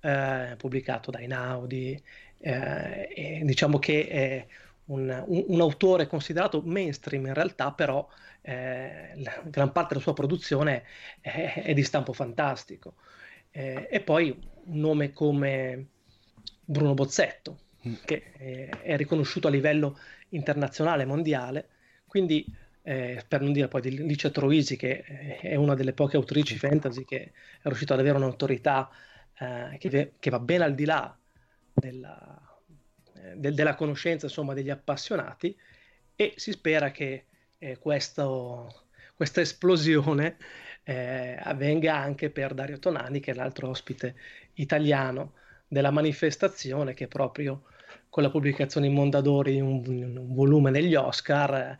eh, 0.00 0.54
pubblicato 0.56 1.10
da 1.10 1.20
Inaudi 1.20 2.00
eh, 2.38 3.08
e 3.14 3.40
diciamo 3.44 3.78
che 3.78 4.06
è 4.08 4.46
un, 4.86 5.24
un, 5.26 5.44
un, 5.46 5.60
autore 5.60 6.06
considerato 6.06 6.60
mainstream 6.64 7.26
in 7.26 7.34
realtà 7.34 7.72
però 7.72 8.06
eh, 8.42 9.12
la 9.16 9.40
gran 9.44 9.72
parte 9.72 9.90
della 9.90 10.04
sua 10.04 10.12
produzione 10.12 10.84
è, 11.20 11.62
è 11.64 11.72
di 11.72 11.82
stampo 11.82 12.12
fantastico. 12.12 12.94
Eh, 13.50 13.88
e 13.90 14.00
poi 14.00 14.30
un 14.64 14.78
nome 14.78 15.12
come 15.12 15.86
Bruno 16.64 16.94
Bozzetto. 16.94 17.58
Che 18.04 18.32
è, 18.32 18.68
è 18.82 18.96
riconosciuto 18.96 19.48
a 19.48 19.50
livello 19.50 19.98
internazionale, 20.30 21.04
mondiale, 21.04 21.68
quindi 22.06 22.44
eh, 22.82 23.24
per 23.26 23.40
non 23.40 23.52
dire 23.52 23.68
poi 23.68 23.80
di 23.80 24.06
Licia 24.06 24.30
Troisi, 24.30 24.76
che 24.76 25.02
è 25.40 25.54
una 25.54 25.74
delle 25.74 25.92
poche 25.92 26.16
autrici 26.16 26.58
fantasy 26.58 27.04
che 27.04 27.20
è 27.22 27.32
riuscita 27.62 27.94
ad 27.94 28.00
avere 28.00 28.16
un'autorità 28.16 28.90
eh, 29.38 29.76
che, 29.78 30.14
che, 30.18 30.30
va 30.30 30.38
ben 30.38 30.62
al 30.62 30.74
di 30.74 30.84
là 30.84 31.16
della, 31.72 32.60
eh, 33.14 33.34
de, 33.36 33.52
della 33.52 33.74
conoscenza 33.74 34.26
insomma, 34.26 34.54
degli 34.54 34.70
appassionati. 34.70 35.56
E 36.14 36.34
si 36.36 36.52
spera 36.52 36.90
che 36.90 37.26
eh, 37.58 37.78
questo, 37.78 38.86
questa 39.14 39.40
esplosione 39.40 40.36
eh, 40.82 41.38
avvenga 41.40 41.96
anche 41.96 42.30
per 42.30 42.52
Dario 42.54 42.78
Tonani, 42.78 43.20
che 43.20 43.30
è 43.30 43.34
l'altro 43.34 43.68
ospite 43.68 44.16
italiano 44.54 45.34
della 45.68 45.90
manifestazione, 45.90 46.94
che 46.94 47.08
proprio 47.08 47.62
con 48.12 48.22
la 48.22 48.28
pubblicazione 48.28 48.88
in 48.88 48.92
Mondadori 48.92 49.58
un, 49.58 49.82
un 49.86 50.34
volume 50.34 50.70
degli 50.70 50.94
Oscar 50.94 51.78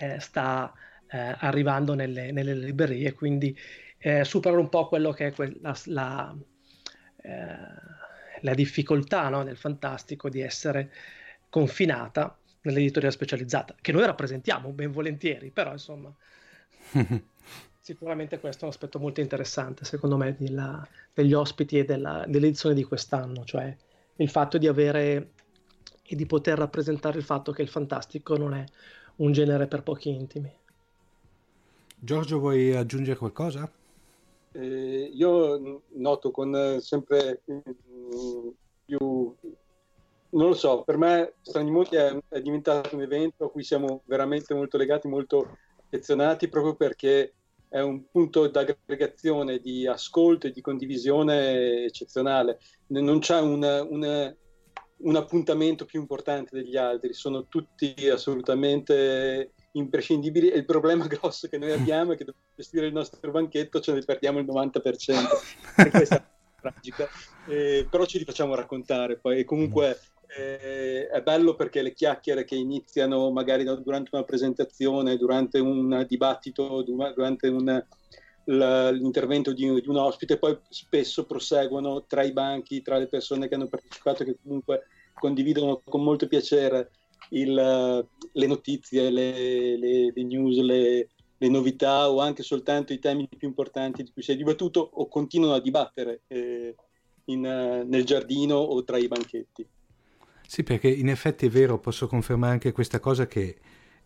eh, 0.00 0.20
sta 0.20 0.70
eh, 1.10 1.34
arrivando 1.38 1.94
nelle, 1.94 2.30
nelle, 2.30 2.52
librerie, 2.54 3.14
quindi 3.14 3.58
eh, 3.96 4.22
supera 4.22 4.58
un 4.58 4.68
po' 4.68 4.86
quello 4.86 5.12
che 5.12 5.28
è 5.28 5.32
que- 5.32 5.56
la, 5.62 5.74
la, 5.86 6.36
eh, 7.22 7.56
la 8.42 8.52
difficoltà 8.54 9.30
no, 9.30 9.44
del 9.44 9.56
fantastico 9.56 10.28
di 10.28 10.42
essere 10.42 10.92
confinata 11.48 12.36
nell'editoria 12.60 13.10
specializzata, 13.10 13.74
che 13.80 13.92
noi 13.92 14.04
rappresentiamo 14.04 14.72
ben 14.72 14.92
volentieri, 14.92 15.48
però 15.48 15.72
insomma 15.72 16.14
sicuramente 17.80 18.38
questo 18.40 18.60
è 18.60 18.64
un 18.64 18.72
aspetto 18.72 18.98
molto 18.98 19.22
interessante 19.22 19.86
secondo 19.86 20.18
me 20.18 20.36
della, 20.38 20.86
degli 21.14 21.32
ospiti 21.32 21.78
e 21.78 21.86
della, 21.86 22.26
dell'edizione 22.28 22.74
di 22.74 22.84
quest'anno, 22.84 23.42
cioè 23.46 23.74
il 24.16 24.28
fatto 24.28 24.58
di 24.58 24.66
avere 24.66 25.30
e 26.12 26.16
di 26.16 26.26
poter 26.26 26.58
rappresentare 26.58 27.18
il 27.18 27.24
fatto 27.24 27.52
che 27.52 27.62
il 27.62 27.68
fantastico 27.68 28.36
non 28.36 28.54
è 28.54 28.64
un 29.16 29.32
genere 29.32 29.66
per 29.66 29.82
pochi 29.82 30.10
intimi. 30.10 30.52
Giorgio, 31.98 32.38
vuoi 32.38 32.74
aggiungere 32.74 33.18
qualcosa? 33.18 33.70
Eh, 34.52 35.10
io 35.14 35.82
noto 35.94 36.30
con 36.30 36.78
sempre 36.80 37.40
mm, 37.50 38.48
più 38.84 39.34
non 40.32 40.48
lo 40.48 40.54
so, 40.54 40.82
per 40.82 40.96
me 40.96 41.34
Strani 41.42 41.70
Monti 41.70 41.96
è, 41.96 42.16
è, 42.28 42.40
diventato 42.40 42.94
un 42.94 43.02
evento 43.02 43.44
a 43.44 43.50
cui 43.50 43.62
siamo 43.62 44.02
veramente 44.06 44.54
molto 44.54 44.78
legati, 44.78 45.06
molto 45.06 45.58
affezionati, 45.76 46.48
proprio 46.48 46.74
perché 46.74 47.34
è 47.68 47.80
un 47.80 48.08
punto 48.10 48.48
d'aggregazione, 48.48 49.58
di 49.58 49.86
ascolto 49.86 50.46
e 50.46 50.50
di 50.50 50.60
condivisione 50.60 51.84
eccezionale. 51.84 52.58
Non 52.88 53.18
c'è 53.18 53.40
un, 53.40 53.62
un, 53.90 54.34
un 55.02 55.16
appuntamento 55.16 55.84
più 55.84 56.00
importante 56.00 56.56
degli 56.56 56.76
altri, 56.76 57.12
sono 57.12 57.46
tutti 57.46 57.94
assolutamente 58.08 59.52
imprescindibili 59.72 60.50
e 60.50 60.58
il 60.58 60.64
problema 60.64 61.06
grosso 61.08 61.48
che 61.48 61.58
noi 61.58 61.72
abbiamo 61.72 62.12
è 62.12 62.16
che 62.16 62.24
dobbiamo 62.24 62.48
gestire 62.54 62.86
il 62.86 62.92
nostro 62.92 63.30
banchetto 63.30 63.80
ce 63.80 63.92
ne 63.92 64.00
perdiamo 64.00 64.38
il 64.38 64.46
90%. 64.46 65.84
e 65.86 65.90
questa 65.90 66.16
è 66.16 66.24
tragica, 66.60 67.08
eh, 67.48 67.86
però 67.90 68.04
ci 68.04 68.18
li 68.18 68.24
facciamo 68.24 68.54
raccontare 68.54 69.18
poi 69.18 69.40
e 69.40 69.44
comunque 69.44 69.98
eh, 70.36 71.08
è 71.08 71.20
bello 71.22 71.54
perché 71.54 71.82
le 71.82 71.92
chiacchiere 71.92 72.44
che 72.44 72.54
iniziano 72.54 73.30
magari 73.30 73.64
durante 73.64 74.10
una 74.12 74.24
presentazione, 74.24 75.16
durante 75.16 75.58
un 75.58 76.04
dibattito, 76.08 76.82
durante 76.82 77.48
un, 77.48 77.84
l'intervento 78.44 79.52
di, 79.52 79.80
di, 79.80 79.88
un 79.88 79.96
ospite, 79.96 80.38
poi 80.38 80.58
spesso 80.68 81.24
proseguono 81.24 82.04
tra 82.06 82.22
i 82.22 82.32
banchi, 82.32 82.82
tra 82.82 82.98
le 82.98 83.06
persone 83.06 83.48
che 83.48 83.54
hanno 83.54 83.68
partecipato, 83.68 84.24
che 84.24 84.36
comunque 84.42 84.86
condividono 85.14 85.80
con 85.84 86.02
molto 86.02 86.26
piacere 86.26 86.90
il, 87.30 87.54
le 87.54 88.46
notizie, 88.46 89.10
le, 89.10 89.76
le, 89.76 90.12
le 90.14 90.22
news, 90.24 90.58
le, 90.58 91.08
le, 91.38 91.48
novità 91.48 92.10
o 92.10 92.20
anche 92.20 92.42
soltanto 92.42 92.92
i 92.92 92.98
temi 92.98 93.28
più 93.28 93.48
importanti 93.48 94.02
di 94.02 94.10
cui 94.12 94.22
si 94.22 94.32
è 94.32 94.36
dibattuto 94.36 94.80
o 94.80 95.08
continuano 95.08 95.54
a 95.54 95.60
dibattere 95.60 96.22
eh, 96.26 96.74
in, 97.26 97.40
nel 97.40 98.04
giardino 98.04 98.56
o 98.56 98.82
tra 98.84 98.98
i 98.98 99.08
banchetti. 99.08 99.66
Sì, 100.46 100.64
perché 100.64 100.88
in 100.88 101.08
effetti 101.08 101.46
è 101.46 101.48
vero, 101.48 101.78
posso 101.78 102.06
confermare 102.06 102.52
anche 102.52 102.72
questa 102.72 103.00
cosa 103.00 103.26
che 103.26 103.56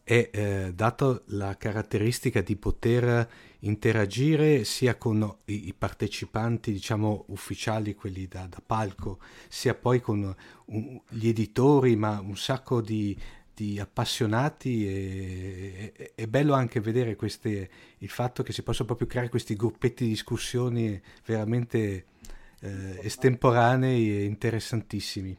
è 0.08 0.30
eh, 0.30 0.72
data 0.72 1.20
la 1.30 1.56
caratteristica 1.56 2.40
di 2.40 2.54
poter 2.54 3.28
interagire 3.60 4.62
sia 4.62 4.94
con 4.94 5.38
i, 5.46 5.66
i 5.66 5.74
partecipanti, 5.76 6.70
diciamo, 6.70 7.24
ufficiali, 7.30 7.96
quelli 7.96 8.28
da, 8.28 8.46
da 8.46 8.62
palco, 8.64 9.18
sia 9.48 9.74
poi 9.74 10.00
con 10.00 10.32
un, 10.66 11.00
gli 11.08 11.26
editori, 11.26 11.96
ma 11.96 12.20
un 12.20 12.36
sacco 12.36 12.80
di, 12.80 13.18
di 13.52 13.80
appassionati 13.80 14.86
e, 14.86 15.92
e, 15.96 16.12
è 16.14 16.28
bello 16.28 16.52
anche 16.54 16.78
vedere 16.78 17.16
queste, 17.16 17.68
il 17.98 18.08
fatto 18.08 18.44
che 18.44 18.52
si 18.52 18.62
possano 18.62 18.86
proprio 18.86 19.08
creare 19.08 19.28
questi 19.28 19.56
gruppetti 19.56 20.04
di 20.04 20.10
discussioni 20.10 21.02
veramente 21.24 22.06
eh, 22.60 23.00
estemporanei 23.02 24.18
e 24.18 24.22
interessantissimi. 24.22 25.36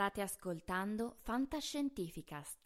State 0.00 0.22
ascoltando 0.22 1.16
Fantascientificast, 1.24 2.56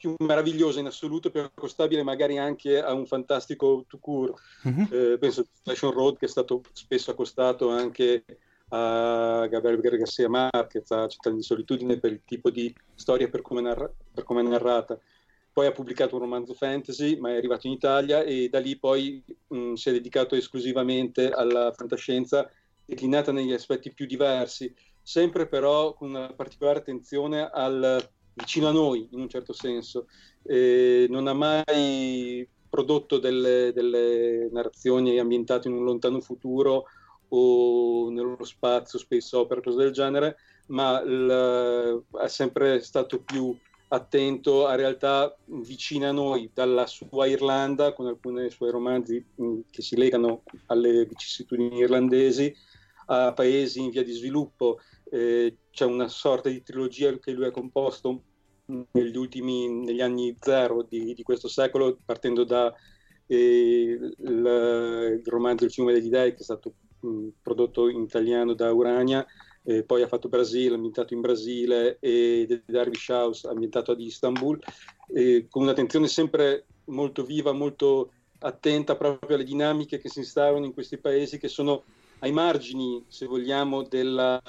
più 0.00 0.14
meravigliosa 0.20 0.80
in 0.80 0.86
assoluto, 0.86 1.30
più 1.30 1.42
accostabile 1.42 2.02
magari 2.02 2.38
anche 2.38 2.80
a 2.80 2.94
un 2.94 3.04
fantastico 3.04 3.84
Tucur. 3.86 4.32
Mm-hmm. 4.66 4.84
Eh, 4.90 5.18
penso 5.18 5.42
a 5.42 5.44
Fashion 5.62 5.92
Road 5.92 6.16
che 6.16 6.24
è 6.24 6.28
stato 6.28 6.62
spesso 6.72 7.10
accostato 7.10 7.68
anche 7.68 8.24
a 8.70 9.46
Gabriel 9.50 9.98
Garcia 9.98 10.26
Marquez, 10.26 10.90
a 10.90 11.06
Città 11.06 11.28
di 11.28 11.42
Solitudine 11.42 11.98
per 11.98 12.12
il 12.12 12.22
tipo 12.24 12.48
di 12.48 12.74
storia 12.94 13.28
per 13.28 13.42
come, 13.42 13.60
narra- 13.60 13.92
per 14.14 14.24
come 14.24 14.40
è 14.40 14.44
narrata. 14.44 14.98
Poi 15.52 15.66
ha 15.66 15.72
pubblicato 15.72 16.14
un 16.14 16.22
romanzo 16.22 16.54
fantasy, 16.54 17.18
ma 17.18 17.32
è 17.32 17.36
arrivato 17.36 17.66
in 17.66 17.74
Italia 17.74 18.22
e 18.22 18.48
da 18.48 18.58
lì 18.58 18.76
poi 18.78 19.22
mh, 19.48 19.74
si 19.74 19.90
è 19.90 19.92
dedicato 19.92 20.34
esclusivamente 20.34 21.30
alla 21.30 21.74
fantascienza 21.76 22.50
declinata 22.86 23.32
negli 23.32 23.52
aspetti 23.52 23.92
più 23.92 24.06
diversi, 24.06 24.74
sempre 25.02 25.46
però 25.46 25.92
con 25.92 26.08
una 26.08 26.32
particolare 26.32 26.78
attenzione 26.78 27.50
al 27.52 28.08
vicino 28.40 28.68
a 28.68 28.72
noi 28.72 29.08
in 29.12 29.20
un 29.20 29.28
certo 29.28 29.52
senso. 29.52 30.06
Eh, 30.42 31.06
non 31.08 31.28
ha 31.28 31.34
mai 31.34 32.48
prodotto 32.68 33.18
delle, 33.18 33.72
delle, 33.74 34.48
narrazioni 34.50 35.18
ambientate 35.18 35.68
in 35.68 35.74
un 35.74 35.84
lontano 35.84 36.20
futuro 36.20 36.84
o 37.28 38.10
nello 38.10 38.44
spazio, 38.44 38.98
space 38.98 39.36
opera, 39.36 39.60
cose 39.60 39.76
del 39.76 39.92
genere, 39.92 40.36
ma 40.66 41.02
l, 41.02 42.02
è 42.22 42.28
sempre 42.28 42.80
stato 42.80 43.20
più 43.20 43.56
attento 43.92 44.66
a 44.66 44.76
realtà 44.76 45.36
vicine 45.46 46.06
a 46.06 46.12
noi, 46.12 46.50
dalla 46.52 46.86
sua 46.86 47.26
Irlanda, 47.26 47.92
con 47.92 48.06
alcuni 48.06 48.50
suoi 48.50 48.70
romanzi 48.70 49.24
mh, 49.34 49.60
che 49.70 49.82
si 49.82 49.96
legano 49.96 50.42
alle 50.66 51.04
vicissitudini 51.06 51.78
irlandesi, 51.78 52.54
a 53.06 53.32
paesi 53.32 53.80
in 53.80 53.90
via 53.90 54.04
di 54.04 54.12
sviluppo. 54.12 54.78
Eh, 55.10 55.56
c'è 55.70 55.84
una 55.84 56.08
sorta 56.08 56.48
di 56.48 56.62
trilogia 56.62 57.16
che 57.18 57.32
lui 57.32 57.46
ha 57.46 57.50
composto 57.50 58.22
negli 58.92 59.16
ultimi 59.16 59.68
negli 59.68 60.00
anni 60.00 60.36
zero 60.40 60.82
di, 60.88 61.14
di 61.14 61.22
questo 61.22 61.48
secolo, 61.48 61.98
partendo 62.04 62.44
da 62.44 62.72
eh, 63.26 63.36
il, 63.36 64.14
il, 64.18 65.22
romanzo 65.24 65.64
Il 65.64 65.72
fiume 65.72 65.92
degli 65.92 66.08
dei, 66.08 66.34
che 66.34 66.40
è 66.40 66.42
stato 66.42 66.74
mh, 67.00 67.28
prodotto 67.42 67.88
in 67.88 68.02
italiano 68.02 68.54
da 68.54 68.72
Urania, 68.72 69.24
eh, 69.62 69.84
poi 69.84 70.02
ha 70.02 70.08
fatto 70.08 70.28
Brasile, 70.28 70.74
ambientato 70.74 71.14
in 71.14 71.20
Brasile, 71.20 71.98
e 72.00 72.44
The 72.48 72.62
Dervish 72.66 73.08
House, 73.08 73.48
ambientato 73.48 73.92
ad 73.92 74.00
Istanbul, 74.00 74.58
eh, 75.14 75.46
con 75.48 75.62
un'attenzione 75.62 76.08
sempre 76.08 76.66
molto 76.86 77.24
viva, 77.24 77.52
molto 77.52 78.12
attenta 78.38 78.96
proprio 78.96 79.36
alle 79.36 79.44
dinamiche 79.44 79.98
che 79.98 80.08
si 80.08 80.20
instaurano 80.20 80.64
in 80.64 80.72
questi 80.72 80.96
paesi 80.96 81.38
che 81.38 81.48
sono 81.48 81.82
ai 82.20 82.32
margini, 82.32 83.04
se 83.08 83.26
vogliamo, 83.26 83.82
della 83.82 84.40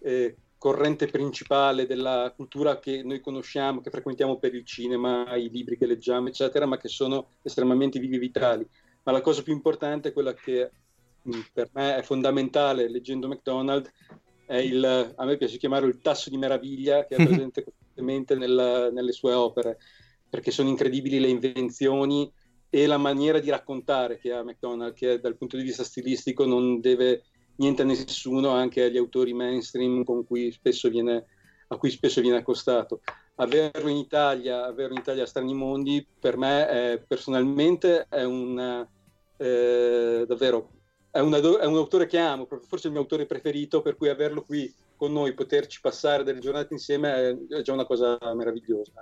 eh, 0.00 0.36
corrente 0.64 1.08
principale 1.08 1.84
della 1.84 2.32
cultura 2.34 2.78
che 2.78 3.02
noi 3.02 3.20
conosciamo, 3.20 3.82
che 3.82 3.90
frequentiamo 3.90 4.38
per 4.38 4.54
il 4.54 4.64
cinema, 4.64 5.36
i 5.36 5.50
libri 5.50 5.76
che 5.76 5.84
leggiamo, 5.84 6.28
eccetera, 6.28 6.64
ma 6.64 6.78
che 6.78 6.88
sono 6.88 7.32
estremamente 7.42 7.98
vivi 7.98 8.16
e 8.16 8.18
vitali. 8.18 8.66
Ma 9.02 9.12
la 9.12 9.20
cosa 9.20 9.42
più 9.42 9.52
importante, 9.52 10.14
quella 10.14 10.32
che 10.32 10.70
mh, 11.20 11.38
per 11.52 11.68
me 11.74 11.96
è 11.96 12.02
fondamentale 12.02 12.88
leggendo 12.88 13.28
McDonald's, 13.28 13.92
è 14.46 14.56
il, 14.56 15.12
a 15.14 15.24
me 15.26 15.36
piace 15.36 15.58
chiamarlo 15.58 15.86
il 15.86 16.00
tasso 16.00 16.30
di 16.30 16.38
meraviglia 16.38 17.04
che 17.04 17.16
è 17.16 17.20
presente 17.28 17.62
costantemente 17.62 18.34
nella, 18.34 18.90
nelle 18.90 19.12
sue 19.12 19.34
opere, 19.34 19.76
perché 20.30 20.50
sono 20.50 20.70
incredibili 20.70 21.20
le 21.20 21.28
invenzioni 21.28 22.32
e 22.70 22.86
la 22.86 22.96
maniera 22.96 23.38
di 23.38 23.50
raccontare 23.50 24.16
che 24.16 24.32
ha 24.32 24.42
McDonald's, 24.42 24.98
che 24.98 25.20
dal 25.20 25.36
punto 25.36 25.58
di 25.58 25.62
vista 25.62 25.84
stilistico 25.84 26.46
non 26.46 26.80
deve 26.80 27.24
niente 27.56 27.82
a 27.82 27.84
nessuno, 27.84 28.50
anche 28.50 28.84
agli 28.84 28.96
autori 28.96 29.32
mainstream 29.32 30.04
con 30.04 30.24
cui 30.26 30.50
spesso 30.52 30.88
viene, 30.88 31.26
a 31.68 31.76
cui 31.76 31.90
spesso 31.90 32.20
viene 32.20 32.38
accostato. 32.38 33.00
Averlo 33.36 33.88
in 33.88 33.96
Italia, 33.96 34.64
averlo 34.64 34.94
in 34.94 35.00
Italia 35.00 35.24
a 35.24 35.26
Strani 35.26 35.54
Mondi, 35.54 36.06
per 36.18 36.36
me 36.36 36.68
è, 36.68 37.04
personalmente 37.06 38.06
è 38.08 38.24
un 38.24 38.86
eh, 39.36 40.24
davvero 40.26 40.70
è, 41.14 41.20
una, 41.20 41.38
è, 41.38 41.64
un 41.64 41.76
autore 41.76 42.06
che 42.06 42.18
amo, 42.18 42.48
forse 42.66 42.88
il 42.88 42.92
mio 42.92 43.02
autore 43.02 43.24
preferito, 43.24 43.82
per 43.82 43.94
cui 43.94 44.08
averlo 44.08 44.42
qui 44.42 44.72
con 44.96 45.12
noi, 45.12 45.32
poterci 45.32 45.80
passare 45.80 46.24
delle 46.24 46.40
giornate 46.40 46.72
insieme 46.74 47.38
è, 47.48 47.62
già 47.62 47.72
una 47.72 47.84
cosa 47.84 48.18
meravigliosa. 48.34 48.92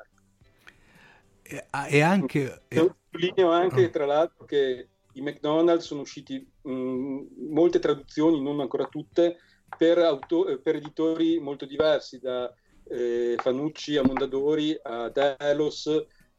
E, 1.42 1.66
e 1.88 2.00
anche... 2.00 2.64
Sottolineo 2.68 3.50
anche, 3.50 3.86
oh. 3.86 3.90
tra 3.90 4.04
l'altro, 4.04 4.44
che 4.44 4.88
i 5.14 5.20
McDonald's 5.20 5.86
sono 5.86 6.02
usciti 6.02 6.46
mh, 6.62 7.20
molte 7.50 7.78
traduzioni, 7.78 8.40
non 8.40 8.60
ancora 8.60 8.86
tutte, 8.86 9.38
per, 9.76 9.98
auto- 9.98 10.60
per 10.62 10.76
editori 10.76 11.38
molto 11.38 11.64
diversi, 11.64 12.18
da 12.18 12.52
eh, 12.88 13.34
Fanucci 13.38 13.96
a 13.96 14.02
Mondadori 14.02 14.78
a 14.82 15.08
Delos 15.08 15.88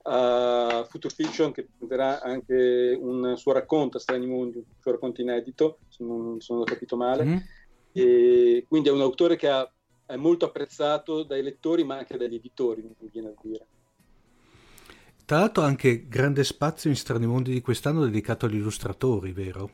a 0.06 0.86
Future 0.90 1.14
Fiction 1.14 1.52
che 1.52 1.64
presenterà 1.64 2.22
anche 2.22 2.98
un 3.00 3.36
suo 3.38 3.54
racconto 3.54 3.98
a 3.98 4.00
Strani 4.00 4.26
Mondi, 4.26 4.58
un 4.58 4.66
suo 4.80 4.92
racconto 4.92 5.22
inedito, 5.22 5.80
se 5.88 6.04
non, 6.04 6.42
se 6.42 6.52
non 6.54 6.64
ho 6.64 6.66
capito 6.66 6.98
male. 6.98 7.24
Mm-hmm. 7.24 7.38
E 7.94 8.66
quindi 8.68 8.90
è 8.90 8.92
un 8.92 9.02
autore 9.02 9.36
che 9.36 9.48
ha, 9.48 9.72
è 10.06 10.16
molto 10.16 10.46
apprezzato 10.46 11.24
dai 11.24 11.42
lettori 11.42 11.84
ma 11.84 11.98
anche 11.98 12.18
dagli 12.18 12.36
editori, 12.36 12.82
mi 12.82 13.10
viene 13.12 13.30
a 13.30 13.34
dire. 13.42 13.68
Tra 15.26 15.40
l'altro 15.40 15.64
anche 15.64 16.08
grande 16.08 16.44
spazio 16.44 16.90
in 16.90 16.98
Strani 16.98 17.26
Mondi 17.26 17.52
di 17.52 17.62
quest'anno 17.62 18.04
dedicato 18.04 18.46
agli 18.46 18.56
illustratori, 18.56 19.32
vero? 19.32 19.70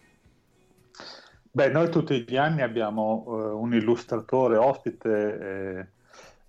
Beh, 1.52 1.70
noi 1.70 1.90
tutti 1.90 2.24
gli 2.28 2.38
anni 2.38 2.62
abbiamo 2.62 3.24
uh, 3.26 3.60
un 3.60 3.74
illustratore 3.74 4.58
ospite 4.58 5.90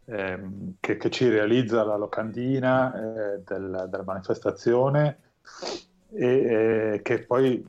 eh, 0.04 0.14
eh, 0.14 0.40
che, 0.78 0.96
che, 0.98 1.10
ci 1.10 1.28
realizza 1.30 1.82
la 1.82 1.96
locandina 1.96 2.92
eh, 2.92 3.42
del, 3.46 3.86
della 3.88 4.04
manifestazione 4.04 5.18
e 6.12 7.00
che 7.02 7.24
poi 7.24 7.64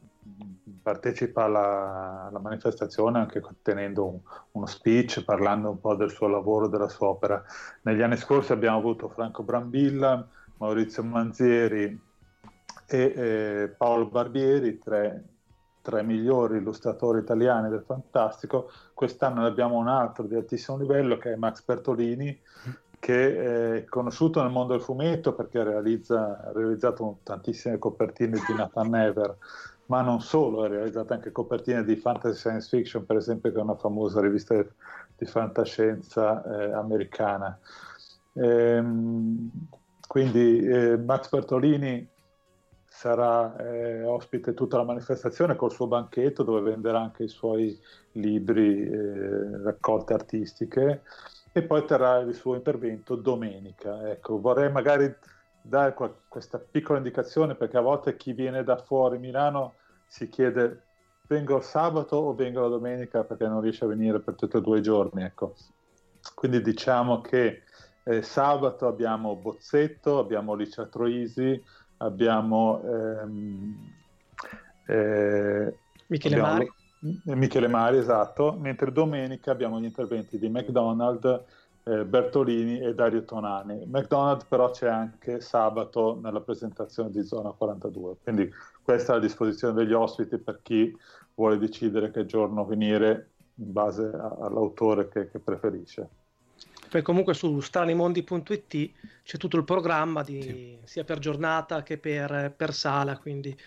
partecipa 0.82 1.44
alla, 1.44 2.28
alla, 2.28 2.40
manifestazione 2.40 3.20
anche 3.20 3.42
tenendo 3.62 4.06
un, 4.06 4.20
uno 4.52 4.66
speech, 4.66 5.24
parlando 5.24 5.70
un 5.70 5.80
po' 5.80 5.96
del 5.96 6.10
suo 6.10 6.28
lavoro, 6.28 6.68
della 6.68 6.90
sua 6.90 7.08
opera. 7.08 7.42
Negli 7.84 8.02
anni 8.02 8.18
scorsi 8.18 8.52
abbiamo 8.52 8.78
avuto 8.78 9.08
Franco 9.08 9.44
Brambilla, 9.44 10.28
Maurizio 10.62 11.04
Manzieri 11.04 12.00
e 12.86 13.14
eh, 13.16 13.74
Paolo 13.76 14.06
Barbieri, 14.06 14.78
tre, 14.78 15.24
tre, 15.82 16.04
migliori 16.04 16.58
illustratori 16.58 17.20
italiani 17.20 17.68
del 17.68 17.84
fantastico. 17.84 18.70
Quest'anno 18.94 19.42
ne 19.42 19.48
abbiamo 19.48 19.78
un 19.78 19.88
altro 19.88 20.26
di 20.26 20.36
altissimo 20.36 20.78
livello 20.78 21.18
che 21.18 21.34
è 21.34 21.36
Max 21.36 21.64
Bertolini, 21.66 22.40
che 23.00 23.78
è 23.78 23.86
conosciuto 23.86 24.44
nel 24.44 24.52
mondo 24.52 24.74
del 24.74 24.84
fumetto 24.84 25.34
perché 25.34 25.64
realizza, 25.64 26.40
ha 26.40 26.52
realizzato 26.52 27.18
tantissime 27.24 27.80
copertine 27.80 28.38
di 28.46 28.54
Nathan 28.54 28.90
Never, 28.90 29.36
ma 29.88 30.02
non 30.02 30.22
solo, 30.22 30.62
ha 30.62 30.68
realizzato 30.68 31.14
anche 31.14 31.32
copertine 31.32 31.84
di 31.84 31.96
fantasy 31.96 32.38
science 32.38 32.70
fiction, 32.70 33.04
per 33.04 33.16
esempio, 33.16 33.52
che 33.52 33.58
è 33.58 33.64
una 33.64 33.76
famosa 33.76 34.22
rivista 34.22 34.64
di 35.18 35.26
fantascienza 35.26 36.44
eh, 36.44 36.72
americana. 36.72 37.58
Ehm, 38.34 39.50
quindi 40.12 40.60
eh, 40.60 40.98
Max 40.98 41.30
Bertolini 41.30 42.06
sarà 42.86 43.56
eh, 43.56 44.04
ospite 44.04 44.54
tutta 44.54 44.76
la 44.76 44.84
manifestazione 44.84 45.56
col 45.56 45.72
suo 45.72 45.88
banchetto 45.88 46.44
dove 46.44 46.60
venderà 46.60 47.00
anche 47.00 47.24
i 47.24 47.30
suoi 47.30 47.80
libri, 48.12 48.90
eh, 48.90 49.64
raccolte 49.64 50.12
artistiche 50.12 51.04
e 51.54 51.64
poi 51.64 51.86
terrà 51.86 52.18
il 52.18 52.34
suo 52.36 52.56
intervento 52.56 53.16
domenica. 53.16 54.10
Ecco, 54.10 54.42
vorrei 54.42 54.70
magari 54.70 55.16
dare 55.62 55.94
qua, 55.94 56.14
questa 56.28 56.60
piccola 56.60 56.98
indicazione 56.98 57.56
perché 57.56 57.78
a 57.78 57.82
volte 57.82 58.18
chi 58.18 58.34
viene 58.34 58.66
da 58.66 58.76
fuori 58.76 59.18
Milano 59.18 59.76
si 60.08 60.28
chiede 60.28 60.82
vengo 61.26 61.56
il 61.56 61.64
sabato 61.64 62.18
o 62.18 62.34
vengo 62.34 62.60
la 62.60 62.68
domenica 62.68 63.24
perché 63.24 63.48
non 63.48 63.62
riesce 63.62 63.86
a 63.86 63.88
venire 63.88 64.20
per 64.20 64.36
tutti 64.36 64.58
e 64.58 64.62
due 64.62 64.80
i 64.80 64.82
giorni. 64.82 65.24
Ecco. 65.24 65.56
Quindi 66.36 66.62
diciamo 66.62 67.22
che 67.22 67.64
eh, 68.04 68.22
sabato 68.22 68.88
abbiamo 68.88 69.36
Bozzetto, 69.36 70.20
abbiamo 70.20 70.54
Licia 70.54 70.86
Troisi, 70.86 71.62
abbiamo 71.98 72.82
ehm, 72.84 73.94
eh, 74.88 75.76
Michele 76.08 76.36
abbiamo, 76.36 76.54
Mari. 76.54 76.72
Michele 77.24 77.68
Mari, 77.68 77.98
esatto, 77.98 78.58
mentre 78.60 78.92
domenica 78.92 79.52
abbiamo 79.52 79.80
gli 79.80 79.86
interventi 79.86 80.38
di 80.38 80.50
McDonald, 80.50 81.44
eh, 81.84 82.06
Bertolini 82.06 82.80
e 82.80 82.94
Dario 82.94 83.24
Tonani. 83.24 83.86
McDonald 83.86 84.46
però 84.48 84.70
c'è 84.70 84.88
anche 84.88 85.40
sabato 85.40 86.20
nella 86.22 86.42
presentazione 86.42 87.10
di 87.10 87.24
Zona 87.24 87.52
42, 87.52 88.18
quindi 88.24 88.52
questa 88.84 89.14
è 89.14 89.16
a 89.18 89.20
disposizione 89.20 89.74
degli 89.74 89.94
ospiti 89.94 90.38
per 90.38 90.60
chi 90.62 90.96
vuole 91.34 91.58
decidere 91.58 92.12
che 92.12 92.26
giorno 92.26 92.66
venire 92.66 93.30
in 93.56 93.72
base 93.72 94.04
a, 94.04 94.38
all'autore 94.42 95.08
che, 95.08 95.30
che, 95.30 95.40
preferisce. 95.40 96.10
Poi 96.92 97.02
comunque 97.04 97.34
su 97.34 97.58
stranimondi.it 97.62 98.92
c'è 99.24 99.38
tutto 99.38 99.56
il 99.56 99.64
programma 99.64 100.24
di, 100.24 100.42
sì. 100.42 100.78
sia 100.84 101.06
per 101.06 101.20
giornata 101.20 101.84
che 101.84 101.98
per, 101.98 102.54
per 102.54 102.74
sala, 102.74 103.18
quindi 103.18 103.58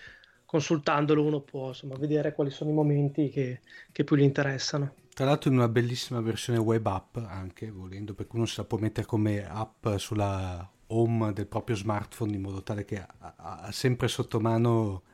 consultandolo 0.45 1.25
uno 1.25 1.41
può 1.41 1.69
insomma, 1.69 1.97
vedere 1.97 2.35
quali 2.35 2.51
sono 2.51 2.69
i 2.69 2.75
momenti 2.75 3.31
che, 3.31 3.63
che, 3.93 4.05
più 4.05 4.17
gli 4.17 4.21
interessano. 4.21 4.93
Tra 5.15 5.25
l'altro 5.25 5.49
in 5.49 5.57
una 5.57 5.69
bellissima 5.69 6.21
versione 6.21 6.59
web 6.59 6.87
app 6.87 7.17
anche, 7.17 7.71
volendo, 7.71 8.13
perché 8.13 8.37
uno 8.37 8.45
se 8.45 8.57
la 8.59 8.67
può 8.67 8.77
mettere 8.77 9.07
come 9.07 9.49
app 9.49 9.89
sulla 9.97 10.71
home 10.89 11.33
del 11.33 11.47
proprio 11.47 11.77
smartphone 11.77 12.35
in 12.35 12.43
modo 12.43 12.63
tale 12.63 12.85
che 12.85 12.99
ha, 12.99 13.35
ha 13.37 13.73
sempre 13.73 14.07
sotto 14.09 14.39
mano 14.39 15.05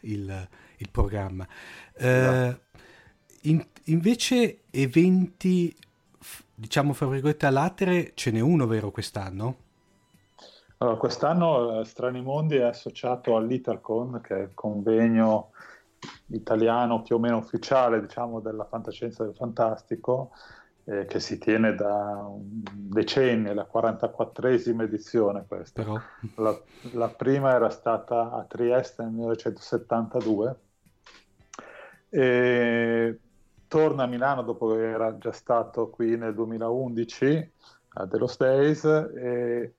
il, 0.00 0.48
il 0.78 0.88
programma. 0.90 1.46
Eh, 1.94 2.60
in, 3.42 3.64
invece 3.84 4.62
eventi, 4.70 5.72
diciamo 6.60 6.92
fra 6.92 7.06
virgolette 7.06 7.46
a 7.46 7.50
latere, 7.50 8.12
ce 8.14 8.30
n'è 8.30 8.40
uno 8.40 8.66
vero 8.66 8.90
quest'anno? 8.90 9.56
Allora, 10.76 10.96
quest'anno 10.98 11.80
eh, 11.80 11.84
Strani 11.86 12.20
Mondi 12.20 12.56
è 12.56 12.64
associato 12.64 13.34
all'Italcon, 13.36 14.20
che 14.20 14.36
è 14.36 14.40
il 14.42 14.54
convegno 14.54 15.52
italiano 16.28 17.02
più 17.02 17.16
o 17.16 17.18
meno 17.18 17.38
ufficiale, 17.38 18.00
diciamo, 18.00 18.40
della 18.40 18.66
fantascienza 18.66 19.24
del 19.24 19.34
fantastico, 19.34 20.32
eh, 20.84 21.06
che 21.06 21.18
si 21.18 21.38
tiene 21.38 21.74
da 21.74 22.28
decenni, 22.74 23.54
la 23.54 23.66
44esima 23.70 24.82
edizione 24.82 25.46
questa. 25.48 25.82
La, 26.36 26.58
la, 26.92 27.08
prima 27.08 27.54
era 27.54 27.70
stata 27.70 28.32
a 28.32 28.44
Trieste 28.44 29.02
nel 29.02 29.12
1972 29.12 30.56
e 32.10 33.18
torna 33.70 34.02
a 34.02 34.06
Milano 34.06 34.42
dopo 34.42 34.74
che 34.74 34.84
era 34.84 35.16
già 35.16 35.30
stato 35.30 35.90
qui 35.90 36.16
nel 36.16 36.34
2011 36.34 37.52
a 37.94 38.04
Delos 38.04 38.36
Days 38.36 38.84
e 38.84 39.74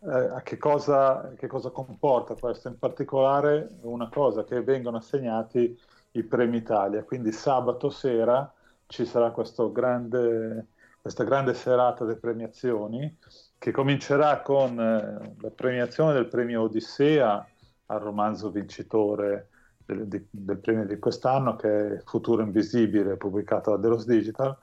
eh, 0.00 0.42
che, 0.42 0.58
cosa, 0.58 1.32
che 1.34 1.46
cosa 1.46 1.70
comporta 1.70 2.34
questo? 2.34 2.68
In 2.68 2.78
particolare 2.78 3.68
una 3.80 4.10
cosa 4.10 4.44
che 4.44 4.62
vengono 4.62 4.98
assegnati 4.98 5.74
i 6.10 6.22
premi 6.24 6.58
Italia, 6.58 7.04
quindi 7.04 7.32
sabato 7.32 7.88
sera 7.88 8.52
ci 8.86 9.06
sarà 9.06 9.32
grande, 9.72 10.66
questa 11.00 11.24
grande 11.24 11.54
serata 11.54 12.04
di 12.04 12.16
premiazioni 12.16 13.16
che 13.56 13.70
comincerà 13.70 14.42
con 14.42 14.78
eh, 14.78 15.36
la 15.40 15.50
premiazione 15.54 16.12
del 16.12 16.28
premio 16.28 16.64
Odissea 16.64 17.46
al 17.86 18.00
romanzo 18.00 18.50
vincitore 18.50 19.48
del, 19.88 20.06
del, 20.06 20.26
del, 20.30 20.58
premio 20.58 20.84
di 20.84 20.98
quest'anno 20.98 21.56
che 21.56 21.94
è 21.94 22.02
Futuro 22.04 22.42
Invisibile 22.42 23.16
pubblicato 23.16 23.70
da 23.70 23.76
Delos 23.78 24.04
Digital. 24.04 24.56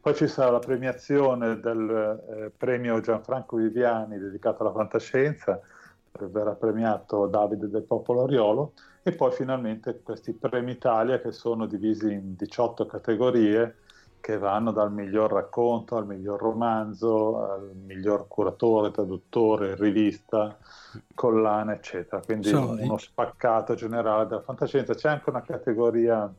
Poi 0.00 0.14
ci 0.14 0.26
sarà 0.26 0.50
la 0.50 0.58
premiazione 0.58 1.58
del 1.60 2.20
eh, 2.28 2.52
premio 2.56 3.00
Gianfranco 3.00 3.56
Viviani 3.56 4.18
dedicato 4.18 4.62
alla 4.62 4.72
fantascienza, 4.72 5.60
verrà 6.18 6.52
premiato 6.52 7.26
Davide 7.26 7.68
del 7.68 7.84
Popolo 7.84 8.22
Oriolo. 8.22 8.72
E 9.02 9.12
poi 9.12 9.32
finalmente 9.32 10.00
questi 10.02 10.32
premi 10.32 10.72
Italia 10.72 11.20
che 11.20 11.32
sono 11.32 11.66
divisi 11.66 12.12
in 12.12 12.36
18 12.36 12.86
categorie 12.86 13.76
che 14.22 14.38
vanno 14.38 14.70
dal 14.70 14.92
miglior 14.92 15.32
racconto 15.32 15.96
al 15.96 16.06
miglior 16.06 16.40
romanzo, 16.40 17.44
al 17.50 17.72
miglior 17.74 18.28
curatore, 18.28 18.92
traduttore, 18.92 19.74
rivista, 19.74 20.56
collana, 21.12 21.72
eccetera. 21.74 22.22
Quindi 22.22 22.50
so, 22.50 22.76
uno 22.78 22.98
spaccato 22.98 23.74
generale 23.74 24.28
della 24.28 24.40
fantascienza. 24.40 24.94
C'è 24.94 25.08
anche 25.08 25.28
una 25.28 25.42
categoria 25.42 26.32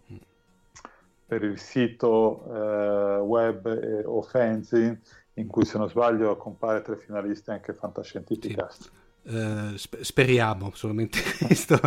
per 1.25 1.43
il 1.43 1.59
sito 1.59 2.45
eh, 2.53 3.17
web 3.17 3.67
eh, 3.67 4.05
o 4.05 4.21
fanzine 4.21 5.01
in 5.33 5.47
cui 5.47 5.65
se 5.65 5.77
non 5.77 5.89
sbaglio 5.89 6.37
compare 6.37 6.81
tre 6.81 6.95
finalisti 6.95 7.51
anche 7.51 7.73
Fantascientificast. 7.73 8.81
Sì. 8.81 9.02
Uh, 9.25 9.75
speriamo 10.01 10.71
solamente 10.73 11.19
questo. 11.39 11.79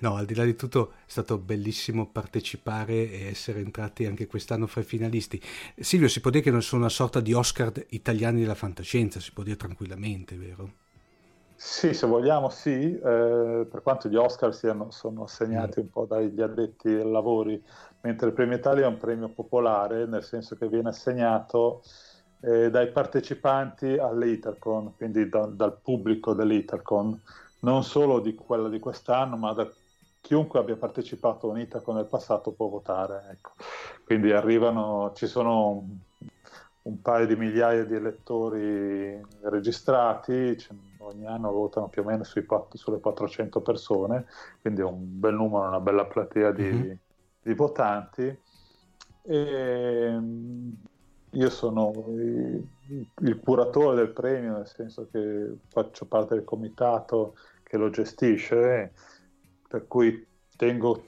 no, 0.00 0.16
al 0.16 0.24
di 0.24 0.34
là 0.34 0.44
di 0.44 0.56
tutto 0.56 0.92
è 1.06 1.10
stato 1.10 1.36
bellissimo 1.36 2.06
partecipare 2.06 3.10
e 3.10 3.26
essere 3.26 3.60
entrati 3.60 4.06
anche 4.06 4.26
quest'anno 4.26 4.66
fra 4.66 4.80
i 4.80 4.84
finalisti. 4.84 5.40
Silvio, 5.78 6.08
si 6.08 6.20
può 6.20 6.30
dire 6.30 6.42
che 6.42 6.50
non 6.50 6.62
sono 6.62 6.82
una 6.82 6.90
sorta 6.90 7.20
di 7.20 7.34
Oscar 7.34 7.72
italiani 7.90 8.40
della 8.40 8.54
fantascienza, 8.54 9.20
si 9.20 9.32
può 9.32 9.42
dire 9.42 9.56
tranquillamente, 9.56 10.36
vero? 10.36 10.72
Sì, 11.58 11.94
se 11.94 12.06
vogliamo 12.06 12.50
sì, 12.50 12.98
eh, 12.98 13.66
per 13.70 13.80
quanto 13.82 14.08
gli 14.10 14.16
Oscar 14.16 14.54
siano, 14.54 14.90
sono 14.90 15.24
assegnati 15.24 15.80
mm. 15.80 15.84
un 15.84 15.90
po' 15.90 16.04
dagli 16.04 16.40
addetti 16.42 16.88
ai 16.88 17.10
lavori, 17.10 17.62
mentre 18.02 18.28
il 18.28 18.34
Premio 18.34 18.56
Italia 18.56 18.84
è 18.84 18.88
un 18.88 18.98
premio 18.98 19.30
popolare, 19.30 20.06
nel 20.06 20.22
senso 20.22 20.56
che 20.56 20.68
viene 20.68 20.90
assegnato 20.90 21.82
eh, 22.46 22.70
dai 22.70 22.92
partecipanti 22.92 23.96
all'Italcon, 23.98 24.94
quindi 24.94 25.28
da, 25.28 25.46
dal 25.46 25.80
pubblico 25.82 26.32
dell'Italcon, 26.32 27.20
non 27.60 27.82
solo 27.82 28.20
di 28.20 28.36
quella 28.36 28.68
di 28.68 28.78
quest'anno, 28.78 29.36
ma 29.36 29.52
da 29.52 29.68
chiunque 30.20 30.60
abbia 30.60 30.76
partecipato 30.76 31.48
a 31.48 31.50
un 31.50 31.58
Italcon 31.58 31.96
nel 31.96 32.06
passato 32.06 32.52
può 32.52 32.68
votare. 32.68 33.24
Ecco. 33.32 33.50
Quindi 34.04 34.30
arrivano, 34.30 35.10
ci 35.16 35.26
sono 35.26 35.88
un 36.82 37.02
paio 37.02 37.26
di 37.26 37.34
migliaia 37.34 37.84
di 37.84 37.96
elettori 37.96 39.20
registrati, 39.42 40.56
ogni 40.98 41.26
anno 41.26 41.50
votano 41.50 41.88
più 41.88 42.02
o 42.02 42.04
meno 42.04 42.22
sui, 42.22 42.46
sulle 42.74 43.00
400 43.00 43.60
persone, 43.60 44.26
quindi 44.60 44.82
è 44.82 44.84
un 44.84 45.18
bel 45.18 45.34
numero, 45.34 45.66
una 45.66 45.80
bella 45.80 46.04
platea 46.04 46.52
di, 46.52 46.62
mm-hmm. 46.62 46.92
di 47.42 47.54
votanti. 47.54 48.40
E 49.28 50.20
io 51.36 51.50
sono 51.50 51.92
il, 52.08 53.40
curatore 53.42 53.96
del 53.96 54.10
premio, 54.10 54.56
nel 54.56 54.66
senso 54.66 55.08
che 55.10 55.56
faccio 55.68 56.06
parte 56.06 56.34
del 56.34 56.44
comitato 56.44 57.34
che 57.62 57.76
lo 57.76 57.90
gestisce, 57.90 58.92
per 59.68 59.86
cui 59.86 60.26
tengo, 60.56 61.04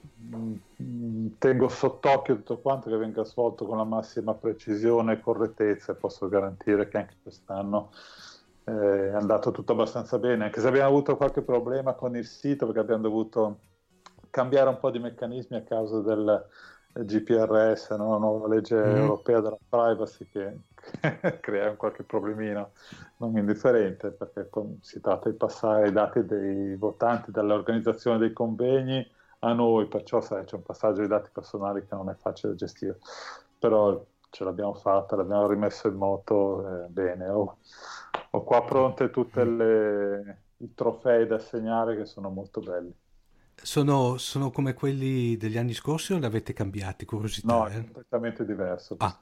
tengo 1.39 1.67
sott'occhio 1.67 2.35
tutto 2.35 2.59
quanto 2.59 2.89
che 2.89 2.97
venga 2.97 3.23
svolto 3.23 3.65
con 3.65 3.77
la 3.77 3.83
massima 3.83 4.35
precisione 4.35 5.13
e 5.13 5.19
correttezza. 5.19 5.93
E 5.93 5.95
posso 5.95 6.29
garantire 6.29 6.87
che 6.87 6.97
anche 6.97 7.15
quest'anno 7.23 7.89
eh, 8.65 9.09
è 9.09 9.13
andato 9.13 9.49
tutto 9.49 9.71
abbastanza 9.71 10.19
bene, 10.19 10.45
anche 10.45 10.61
se 10.61 10.67
abbiamo 10.67 10.89
avuto 10.89 11.17
qualche 11.17 11.41
problema 11.41 11.93
con 11.93 12.15
il 12.15 12.25
sito 12.25 12.67
perché 12.67 12.81
abbiamo 12.81 13.01
dovuto 13.01 13.59
cambiare 14.29 14.69
un 14.69 14.79
po' 14.79 14.91
di 14.91 14.99
meccanismi 14.99 15.57
a 15.57 15.63
causa 15.63 16.01
del 16.01 16.47
GPRS, 16.93 17.91
no? 17.91 18.11
la 18.11 18.17
nuova 18.17 18.47
legge 18.47 18.75
mm. 18.75 18.95
europea 18.95 19.41
della 19.41 19.57
privacy 19.67 20.27
che, 20.31 20.57
che 20.73 21.39
crea 21.39 21.75
qualche 21.75 22.03
problemino 22.03 22.71
non 23.17 23.37
indifferente 23.37 24.09
perché 24.11 24.49
si 24.81 24.99
tratta 24.99 25.29
di 25.29 25.35
passare 25.35 25.89
i 25.89 25.91
dati 25.91 26.25
dei 26.25 26.75
votanti 26.75 27.31
dall'organizzazione 27.31 28.17
dei 28.17 28.33
convegni 28.33 29.05
a 29.39 29.53
noi, 29.53 29.87
perciò 29.87 30.19
sai, 30.21 30.43
c'è 30.43 30.55
un 30.55 30.63
passaggio 30.63 31.01
di 31.01 31.07
dati 31.07 31.29
personali 31.31 31.85
che 31.85 31.95
non 31.95 32.09
è 32.09 32.15
facile 32.15 32.51
da 32.51 32.57
gestire, 32.57 32.97
però 33.57 34.03
ce 34.29 34.43
l'abbiamo 34.43 34.73
fatta, 34.73 35.15
l'abbiamo 35.15 35.47
rimesso 35.47 35.87
in 35.87 35.95
moto 35.95 36.67
eh, 36.67 36.87
bene. 36.87 37.29
Ho, 37.29 37.57
ho, 38.31 38.43
qua 38.43 38.63
pronte 38.63 39.09
tutti 39.09 39.39
i 39.39 40.73
trofei 40.73 41.25
da 41.25 41.35
assegnare 41.35 41.95
che 41.95 42.05
sono 42.05 42.29
molto 42.29 42.59
belli. 42.59 42.93
Sono, 43.61 44.17
sono, 44.17 44.51
come 44.51 44.73
quelli 44.73 45.37
degli 45.37 45.57
anni 45.57 45.73
scorsi 45.73 46.13
o 46.13 46.17
li 46.17 46.25
avete 46.25 46.53
cambiati? 46.53 47.05
Curiosità. 47.05 47.53
No, 47.53 47.67
eh? 47.67 47.71
è 47.71 47.83
completamente 47.83 48.45
diverso. 48.45 48.95
Ah, 48.99 49.17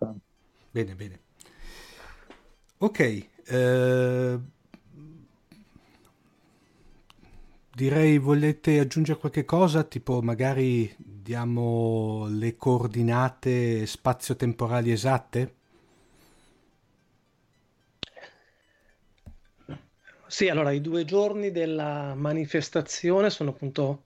bene, 0.71 0.95
bene. 0.95 1.19
Ok. 2.79 3.27
Eh, 3.49 4.39
direi 7.73 8.17
volete 8.17 8.79
aggiungere 8.79 9.19
qualche 9.19 9.45
cosa? 9.45 9.83
Tipo 9.83 10.21
magari 10.21 10.93
diamo 10.97 12.27
le 12.29 12.55
coordinate 12.55 13.85
spazio-temporali 13.85 14.91
esatte? 14.91 15.55
Sì, 20.27 20.49
allora 20.49 20.71
i 20.71 20.81
due 20.81 21.05
giorni 21.05 21.51
della 21.51 22.13
manifestazione 22.13 23.29
sono 23.29 23.51
appunto 23.51 24.03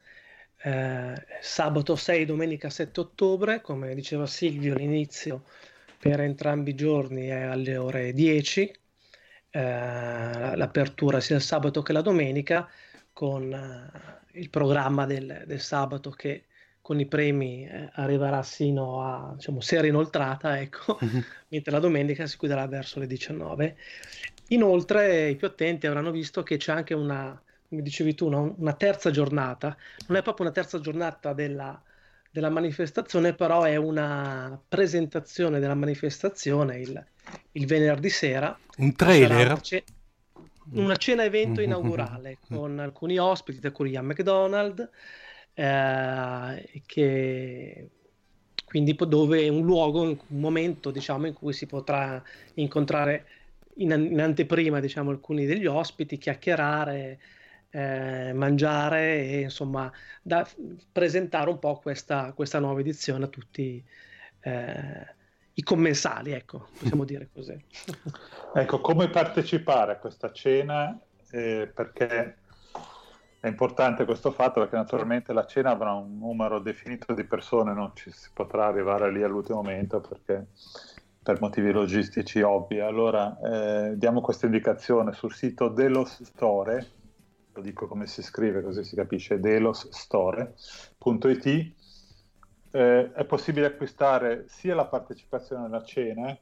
eh, 0.64 1.14
sabato 1.42 1.96
6 1.96 2.22
e 2.22 2.26
domenica 2.26 2.70
7 2.70 3.00
ottobre, 3.00 3.62
come 3.62 3.96
diceva 3.96 4.26
Silvio 4.26 4.74
all'inizio, 4.74 5.44
per 5.98 6.20
entrambi 6.22 6.72
i 6.72 6.76
giorni 6.76 7.28
è 7.28 7.42
alle 7.42 7.78
ore 7.78 8.14
10, 8.14 8.74
eh, 9.52 9.60
l'apertura 9.60 11.20
sia 11.20 11.36
il 11.36 11.42
sabato 11.42 11.82
che 11.82 11.94
la 11.94 12.02
domenica, 12.02 12.70
con 13.14 13.52
eh, 13.52 14.40
il 14.40 14.50
programma 14.50 15.06
del, 15.06 15.44
del, 15.46 15.60
sabato 15.60 16.10
che 16.12 16.46
con 16.82 17.00
i 17.00 17.06
premi 17.06 17.66
eh, 17.68 17.90
arriverà 17.94 18.42
sino 18.44 19.04
a 19.04 19.34
diciamo, 19.36 19.62
sera 19.62 19.88
inoltrata, 19.88 20.60
ecco, 20.60 21.00
mm-hmm. 21.04 21.22
mentre 21.50 21.72
la 21.72 21.80
domenica 21.80 22.26
si 22.26 22.38
chiuderà 22.38 22.66
verso 22.68 23.00
le 23.00 23.08
19. 23.08 23.78
Inoltre 24.50 25.30
i 25.30 25.36
più 25.36 25.48
attenti 25.48 25.88
avranno 25.88 26.12
visto 26.12 26.44
che 26.44 26.58
c'è 26.58 26.72
anche 26.72 26.94
una, 26.94 27.40
come 27.72 27.84
dicevi 27.84 28.14
tu, 28.14 28.26
una, 28.28 28.54
una 28.58 28.74
terza 28.74 29.12
giornata. 29.12 29.76
Non 30.08 30.18
è 30.18 30.22
proprio 30.22 30.46
una 30.46 30.54
terza 30.54 30.82
giornata 30.82 31.32
della, 31.32 31.82
della, 32.30 32.50
manifestazione, 32.50 33.34
però 33.34 33.64
è 33.64 33.78
una 33.78 34.60
presentazione 34.68 35.60
della 35.60 35.74
manifestazione 35.74 36.80
il, 36.80 37.06
il 37.54 37.66
venerdì 37.66 38.10
sera. 38.10 38.58
Un 38.78 38.94
trailer? 38.94 39.46
Una, 39.46 39.62
ce- 39.62 39.84
una, 40.74 40.96
cena 40.98 41.24
evento 41.24 41.62
inaugurale 41.62 42.40
con 42.46 42.78
alcuni 42.78 43.18
ospiti, 43.18 43.62
tra 43.62 43.72
cui 43.72 43.92
Ian 43.92 44.06
McDonald, 44.06 44.90
eh, 45.54 46.82
che 46.86 47.90
quindi 48.66 48.98
dove 49.08 49.44
è 49.44 49.48
un 49.48 49.64
luogo, 49.64 50.02
un 50.02 50.18
momento 50.28 50.92
diciamo, 50.92 51.26
in 51.26 51.34
cui 51.34 51.54
si 51.54 51.68
potrà 51.68 52.22
incontrare 52.56 53.26
in, 53.76 53.92
in 53.92 54.20
anteprima 54.20 54.82
diciamo, 54.82 55.10
alcuni 55.10 55.46
degli 55.46 55.66
ospiti, 55.66 56.18
chiacchierare, 56.18 57.20
eh, 57.72 58.32
mangiare 58.34 59.22
e 59.22 59.40
insomma 59.42 59.92
da, 60.22 60.48
presentare 60.92 61.50
un 61.50 61.60
po' 61.60 61.80
questa, 61.80 62.34
questa 62.34 62.60
nuova 62.60 62.80
edizione 62.82 63.26
a 63.26 63.28
tutti 63.28 63.84
eh, 64.42 65.20
i 65.54 65.64
commensali, 65.64 66.32
ecco, 66.32 66.68
possiamo 66.78 67.04
dire 67.04 67.30
così. 67.34 67.58
ecco, 68.54 68.80
come 68.80 69.10
partecipare 69.10 69.94
a 69.94 69.98
questa 69.98 70.32
cena? 70.32 70.98
Eh, 71.32 71.72
perché 71.74 72.38
è 73.40 73.48
importante 73.48 74.06
questo 74.06 74.32
fatto 74.32 74.60
perché 74.60 74.76
naturalmente 74.76 75.34
la 75.34 75.46
cena 75.46 75.72
avrà 75.72 75.94
un 75.94 76.18
numero 76.20 76.60
definito 76.60 77.14
di 77.14 77.24
persone, 77.24 77.74
non 77.74 77.92
ci 77.96 78.12
si 78.12 78.30
potrà 78.34 78.68
arrivare 78.68 79.12
lì 79.12 79.24
all'ultimo 79.24 79.62
momento 79.62 80.00
perché 80.00 80.48
per 81.24 81.40
motivi 81.40 81.72
logistici 81.72 82.42
ovvi. 82.42 82.80
Allora 82.80 83.38
eh, 83.40 83.98
diamo 83.98 84.22
questa 84.22 84.46
indicazione 84.46 85.14
sul 85.14 85.34
sito 85.34 85.70
dello 85.70 86.06
Store, 86.06 86.86
lo 87.54 87.62
dico 87.62 87.88
come 87.88 88.08
si 88.08 88.22
scrive 88.22 88.62
così 88.62 88.84
si 88.84 88.96
capisce, 88.96 89.40
delosstore.it. 89.40 91.74
Eh, 92.74 93.12
è 93.12 93.26
possibile 93.26 93.66
acquistare 93.66 94.46
sia 94.48 94.74
la 94.76 94.86
partecipazione 94.86 95.66
alla 95.66 95.84
cena, 95.84 96.38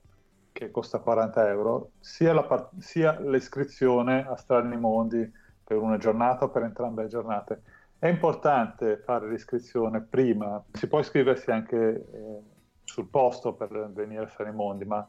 che 0.52 0.72
costa 0.72 1.00
40 1.00 1.48
euro, 1.48 1.92
sia, 2.00 2.34
la, 2.34 2.70
sia 2.78 3.20
l'iscrizione 3.20 4.28
a 4.28 4.36
Strani 4.36 4.78
Mondi 4.78 5.32
per 5.64 5.78
una 5.78 5.98
giornata 5.98 6.46
o 6.46 6.50
per 6.50 6.64
entrambe 6.64 7.04
le 7.04 7.08
giornate. 7.08 7.62
È 7.98 8.08
importante 8.08 8.98
fare 8.98 9.30
l'iscrizione 9.30 10.02
prima, 10.02 10.62
si 10.72 10.88
può 10.88 11.00
iscriversi 11.00 11.52
anche 11.52 11.78
eh, 11.78 12.42
sul 12.84 13.08
posto 13.08 13.54
per 13.54 13.90
venire 13.94 14.24
a 14.24 14.28
fare 14.28 14.50
i 14.50 14.54
mondi, 14.54 14.86
ma 14.86 15.08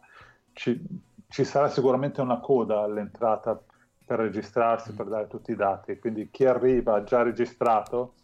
ci, 0.52 0.82
ci, 1.28 1.44
sarà 1.44 1.68
sicuramente 1.68 2.20
una 2.20 2.40
coda 2.40 2.80
all'entrata 2.80 3.62
per 4.10 4.18
registrarsi, 4.18 4.90
per 4.90 5.06
dare 5.06 5.28
tutti 5.28 5.52
i 5.52 5.54
dati, 5.54 5.96
quindi 6.00 6.30
chi 6.32 6.44
arriva 6.44 7.04
già 7.04 7.22
registrato 7.22 8.14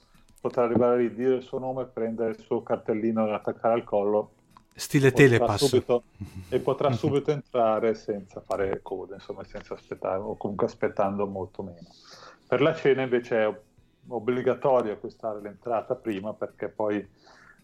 potrà 0.41 0.64
arrivare 0.64 1.03
lì, 1.03 1.14
dire 1.14 1.37
il 1.37 1.43
suo 1.43 1.61
nome, 1.61 1.84
prendere 1.84 2.30
il 2.30 2.41
suo 2.41 2.61
cartellino 2.64 3.24
da 3.24 3.37
attaccare 3.37 3.74
al 3.74 3.84
collo. 3.84 4.32
Stile 4.74 5.12
telepass 5.12 5.64
subito, 5.64 6.03
e 6.51 6.59
potrà 6.59 6.91
subito 6.91 7.30
entrare 7.30 7.95
senza 7.95 8.41
fare 8.41 8.80
coda, 8.82 9.14
insomma, 9.14 9.45
senza 9.45 9.74
aspettare 9.74 10.18
o 10.18 10.37
comunque 10.37 10.66
aspettando 10.66 11.24
molto 11.24 11.62
meno. 11.62 11.87
Per 12.49 12.61
la 12.61 12.74
cena 12.74 13.03
invece 13.03 13.45
è 13.45 13.61
obbligatorio 14.09 14.95
acquistare 14.95 15.41
l'entrata 15.41 15.95
prima 15.95 16.34
perché 16.34 16.68
poi 16.68 16.97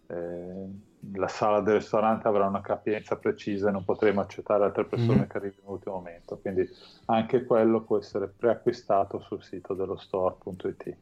eh, 0.06 0.66
la 1.14 1.28
sala 1.28 1.60
del 1.60 1.74
ristorante 1.74 2.28
avrà 2.28 2.46
una 2.46 2.60
capienza 2.60 3.16
precisa 3.16 3.68
e 3.68 3.72
non 3.72 3.84
potremo 3.84 4.20
accettare 4.20 4.64
altre 4.64 4.84
persone 4.84 5.14
mm-hmm. 5.18 5.28
che 5.28 5.36
arrivino 5.36 5.62
all'ultimo 5.66 5.94
momento. 5.96 6.38
Quindi 6.38 6.68
anche 7.06 7.44
quello 7.44 7.82
può 7.82 7.98
essere 7.98 8.28
preacquistato 8.28 9.20
sul 9.20 9.42
sito 9.42 9.74
dello 9.74 9.96
store.it. 9.96 10.96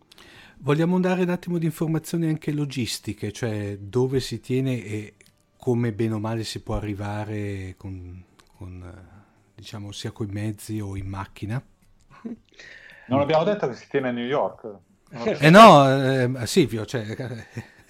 Vogliamo 0.58 0.98
dare 1.00 1.22
un 1.22 1.30
attimo 1.30 1.58
di 1.58 1.66
informazioni 1.66 2.28
anche 2.28 2.52
logistiche, 2.52 3.32
cioè 3.32 3.76
dove 3.78 4.20
si 4.20 4.40
tiene 4.40 4.82
e 4.84 5.14
come 5.56 5.92
bene 5.92 6.14
o 6.14 6.18
male 6.18 6.44
si 6.44 6.62
può 6.62 6.76
arrivare 6.76 7.74
con, 7.76 8.24
con 8.56 9.08
diciamo 9.54 9.92
sia 9.92 10.10
con 10.10 10.28
i 10.28 10.32
mezzi 10.32 10.80
o 10.80 10.96
in 10.96 11.06
macchina? 11.06 11.62
Non 13.08 13.20
abbiamo 13.20 13.44
detto 13.44 13.68
che 13.68 13.74
si 13.74 13.88
tiene 13.88 14.08
a 14.08 14.12
New 14.12 14.24
York. 14.24 14.66
Eh 15.40 15.50
no, 15.50 15.88
eh, 15.88 16.46
Silvio, 16.46 16.86
cioè, 16.86 17.04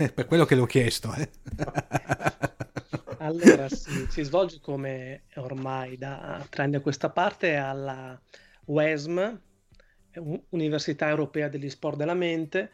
per 0.14 0.26
quello 0.26 0.44
che 0.44 0.54
l'ho 0.54 0.66
chiesto. 0.66 1.12
Eh. 1.14 1.28
allora, 3.18 3.68
sì, 3.68 4.06
si 4.08 4.22
svolge 4.22 4.60
come 4.60 5.22
ormai 5.36 5.96
da 5.96 6.44
tre 6.48 6.62
anni 6.62 6.76
a 6.76 6.80
questa 6.80 7.10
parte 7.10 7.56
alla 7.56 8.18
UESM, 8.66 9.40
Università 10.50 11.08
Europea 11.08 11.48
degli 11.48 11.68
Sport 11.68 11.96
della 11.96 12.14
Mente, 12.14 12.70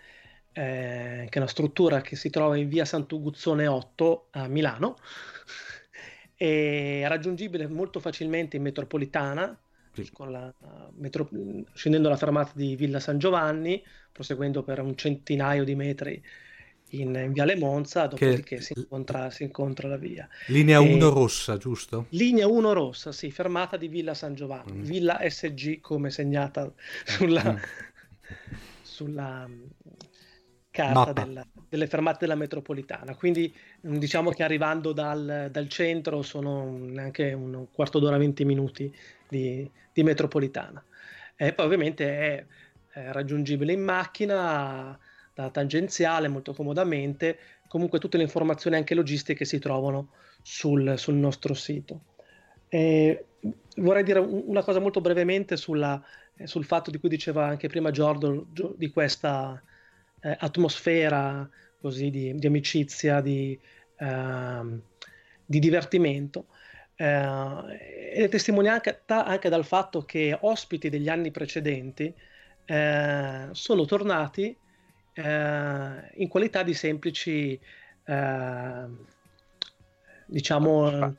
eh, 0.53 1.27
che 1.29 1.35
è 1.35 1.39
una 1.39 1.49
struttura 1.49 2.01
che 2.01 2.17
si 2.17 2.31
trova 2.31 2.57
in 2.57 2.69
via 2.69 2.85
Sant'Uguzzone 2.85 3.67
8 3.67 4.29
a 4.31 4.47
Milano, 4.47 4.97
è 6.35 7.03
raggiungibile 7.09 7.67
molto 7.67 7.99
facilmente 7.99 8.57
in 8.57 8.63
metropolitana, 8.63 9.59
la, 10.29 10.55
metro, 10.97 11.29
scendendo 11.73 12.09
la 12.11 12.17
fermata 12.17 12.53
di 12.55 12.77
Villa 12.77 13.01
San 13.01 13.19
Giovanni, 13.19 13.83
proseguendo 14.13 14.63
per 14.63 14.81
un 14.81 14.95
centinaio 14.95 15.65
di 15.65 15.75
metri 15.75 16.23
in, 16.91 17.15
in 17.15 17.33
Viale 17.33 17.57
Monza, 17.57 18.07
dopodiché 18.07 18.57
che... 18.57 18.61
si, 18.61 18.75
incontra, 18.77 19.31
si, 19.31 19.43
incontra, 19.43 19.89
la 19.89 19.97
via. 19.97 20.29
Linea 20.47 20.81
1 20.81 21.09
rossa, 21.09 21.57
giusto? 21.57 22.07
Linea 22.11 22.47
1 22.47 22.73
rossa, 22.73 23.13
sì, 23.13 23.31
fermata 23.31 23.77
di 23.77 23.89
Villa 23.89 24.15
San 24.15 24.35
Giovanni, 24.35 24.79
mm. 24.79 24.83
Villa 24.83 25.19
SG 25.29 25.81
come 25.81 26.11
segnata 26.11 26.71
sulla, 27.05 27.53
mm. 27.53 27.57
sulla 28.83 29.47
mm, 29.49 29.63
carta 30.71 31.13
della, 31.13 31.47
delle 31.69 31.87
fermate 31.89 32.19
della 32.21 32.37
metropolitana. 32.37 33.17
Quindi 33.17 33.53
mm, 33.87 33.97
diciamo 33.97 34.31
che 34.31 34.45
arrivando 34.45 34.93
dal, 34.93 35.49
dal 35.51 35.69
centro 35.69 36.23
sono 36.23 36.77
neanche 36.79 37.33
un 37.33 37.67
quarto 37.73 37.99
d'ora, 37.99 38.17
20 38.17 38.45
minuti 38.45 38.95
di, 39.29 39.69
di 39.93 40.03
metropolitana. 40.05 40.83
E 41.35 41.53
poi 41.53 41.67
ovviamente 41.67 42.07
è, 42.07 42.47
è 42.93 43.13
raggiungibile 43.13 43.73
in 43.73 43.83
macchina 43.83 44.99
da 45.37 45.51
tangenziale 45.51 46.29
molto 46.29 46.55
comodamente. 46.55 47.39
Comunque 47.69 47.99
tutte 47.99 48.17
le 48.17 48.23
informazioni 48.23 48.77
anche 48.77 48.95
logistiche 48.95 49.45
si 49.45 49.59
trovano 49.59 50.13
sul, 50.41 50.95
sul 50.97 51.15
nostro 51.15 51.53
sito. 51.53 52.01
E 52.69 53.27
vorrei 53.77 54.03
dire 54.03 54.19
una 54.19 54.63
cosa 54.63 54.81
molto 54.81 55.03
brevemente 55.03 55.59
sulla, 55.59 56.03
eh, 56.37 56.47
sul 56.47 56.65
fatto 56.65 56.91
di 56.91 56.99
cui 56.99 57.11
diceva 57.11 57.47
anche 57.47 57.69
prima 57.69 57.91
Giorgio, 57.91 58.47
di 58.77 58.89
questa 58.89 59.63
eh, 60.23 60.37
atmosfera 60.41 61.49
così 61.79 62.09
di, 62.09 62.35
di 62.35 62.47
amicizia, 62.47 63.21
di, 63.21 63.59
eh, 63.99 64.81
di 65.45 65.59
divertimento. 65.59 66.47
Eh, 66.97 68.13
è 68.15 68.27
testimoniata 68.31 69.27
anche 69.27 69.51
dal 69.51 69.67
fatto 69.67 70.03
che 70.07 70.35
ospiti 70.41 70.89
degli 70.89 71.11
anni 71.11 71.31
precedenti 71.31 72.11
eh, 72.65 73.49
sono 73.53 73.85
tornati 73.85 74.57
eh, 75.17 76.11
in 76.15 76.29
qualità 76.29 76.63
di 76.63 76.75
semplici, 76.75 77.59
eh, 78.05 78.85
diciamo, 80.27 81.17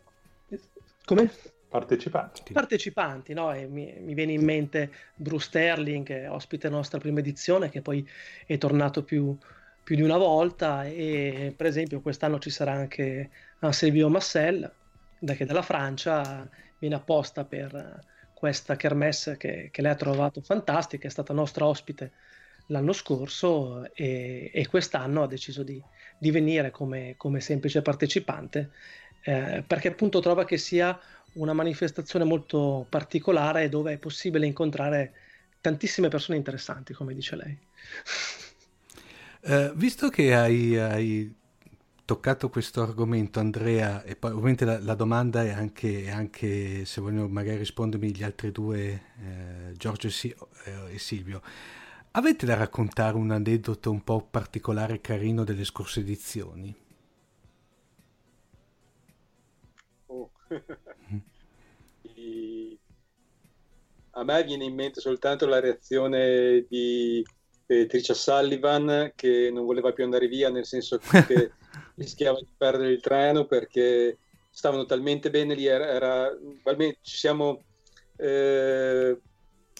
come? 1.03 1.31
Partecipanti. 1.67 2.53
Partecipanti, 2.53 3.33
no? 3.33 3.51
mi, 3.67 3.93
mi, 3.99 4.13
viene 4.13 4.31
in 4.31 4.43
mente 4.43 4.91
Bruce 5.15 5.47
Sterling, 5.47 6.27
ospite 6.29 6.69
nostra 6.69 6.99
prima 6.99 7.19
edizione, 7.19 7.69
che 7.69 7.81
poi 7.81 8.07
è 8.45 8.57
tornato 8.57 9.03
più, 9.03 9.35
più 9.83 9.95
di 9.95 10.01
una 10.01 10.17
volta 10.17 10.85
e 10.85 11.53
per 11.55 11.65
esempio 11.65 11.99
quest'anno 11.99 12.39
ci 12.39 12.49
sarà 12.49 12.71
anche 12.71 13.29
Silvio 13.71 14.09
Massel 14.09 14.71
che 15.19 15.45
dalla 15.45 15.61
Francia 15.61 16.47
viene 16.77 16.95
apposta 16.95 17.43
per 17.43 17.99
questa 18.33 18.75
kermesse 18.75 19.35
che, 19.35 19.69
che 19.71 19.81
lei 19.81 19.91
ha 19.91 19.95
trovato 19.95 20.41
fantastica, 20.41 21.07
è 21.07 21.09
stata 21.09 21.33
nostra 21.33 21.65
ospite 21.65 22.11
l'anno 22.67 22.93
scorso 22.93 23.93
e, 23.93 24.51
e 24.53 24.67
quest'anno 24.67 25.23
ha 25.23 25.27
deciso 25.27 25.63
di, 25.63 25.81
di 26.17 26.31
venire 26.31 26.71
come, 26.71 27.15
come, 27.17 27.39
semplice 27.39 27.81
partecipante 27.81 28.71
eh, 29.23 29.63
perché 29.65 29.89
appunto 29.89 30.19
trova 30.19 30.45
che 30.45 30.57
sia 30.57 30.97
una 31.33 31.53
manifestazione 31.53 32.25
molto 32.25 32.85
particolare 32.89 33.69
dove 33.69 33.93
è 33.93 33.97
possibile 33.97 34.45
incontrare 34.45 35.13
tantissime 35.61 36.07
persone 36.07 36.37
interessanti, 36.37 36.93
come 36.93 37.13
dice 37.13 37.35
lei. 37.35 37.59
Uh, 39.41 39.73
visto 39.75 40.09
che 40.09 40.33
hai, 40.33 40.77
hai, 40.77 41.35
toccato 42.05 42.49
questo 42.49 42.81
argomento, 42.81 43.39
Andrea, 43.39 44.01
e 44.03 44.15
poi 44.15 44.31
ovviamente 44.31 44.63
la, 44.63 44.79
la 44.79 44.95
domanda 44.95 45.43
è 45.43 45.51
anche, 45.51 46.09
anche, 46.09 46.85
se 46.85 47.01
vogliono 47.01 47.27
magari 47.27 47.57
rispondermi 47.57 48.15
gli 48.15 48.23
altri 48.23 48.51
due, 48.51 49.01
eh, 49.21 49.73
Giorgio 49.75 50.07
e, 50.07 50.11
si- 50.11 50.35
eh, 50.63 50.93
e 50.93 50.99
Silvio, 50.99 51.41
avete 52.11 52.45
da 52.45 52.55
raccontare 52.55 53.15
un 53.15 53.31
aneddoto 53.31 53.91
un 53.91 54.03
po' 54.03 54.27
particolare 54.29 54.95
e 54.95 55.01
carino 55.01 55.43
delle 55.43 55.63
scorse 55.63 55.99
edizioni? 56.01 56.75
Oh. 60.07 60.31
A 64.17 64.23
me 64.23 64.43
viene 64.43 64.63
in 64.65 64.73
mente 64.73 64.99
soltanto 64.99 65.45
la 65.45 65.59
reazione 65.59 66.65
di 66.67 67.23
eh, 67.67 67.85
Tricia 67.85 68.15
Sullivan 68.15 69.11
che 69.15 69.51
non 69.53 69.63
voleva 69.63 69.91
più 69.91 70.03
andare 70.03 70.27
via, 70.27 70.49
nel 70.49 70.65
senso 70.65 70.97
che 70.97 71.51
rischiava 71.95 72.39
di 72.39 72.47
perdere 72.57 72.93
il 72.93 72.99
treno 72.99 73.45
perché 73.45 74.17
stavano 74.49 74.85
talmente 74.85 75.29
bene 75.29 75.53
lì, 75.53 75.67
era, 75.67 75.87
era 75.87 76.31
ci 77.01 77.15
siamo 77.15 77.63
eh, 78.15 79.21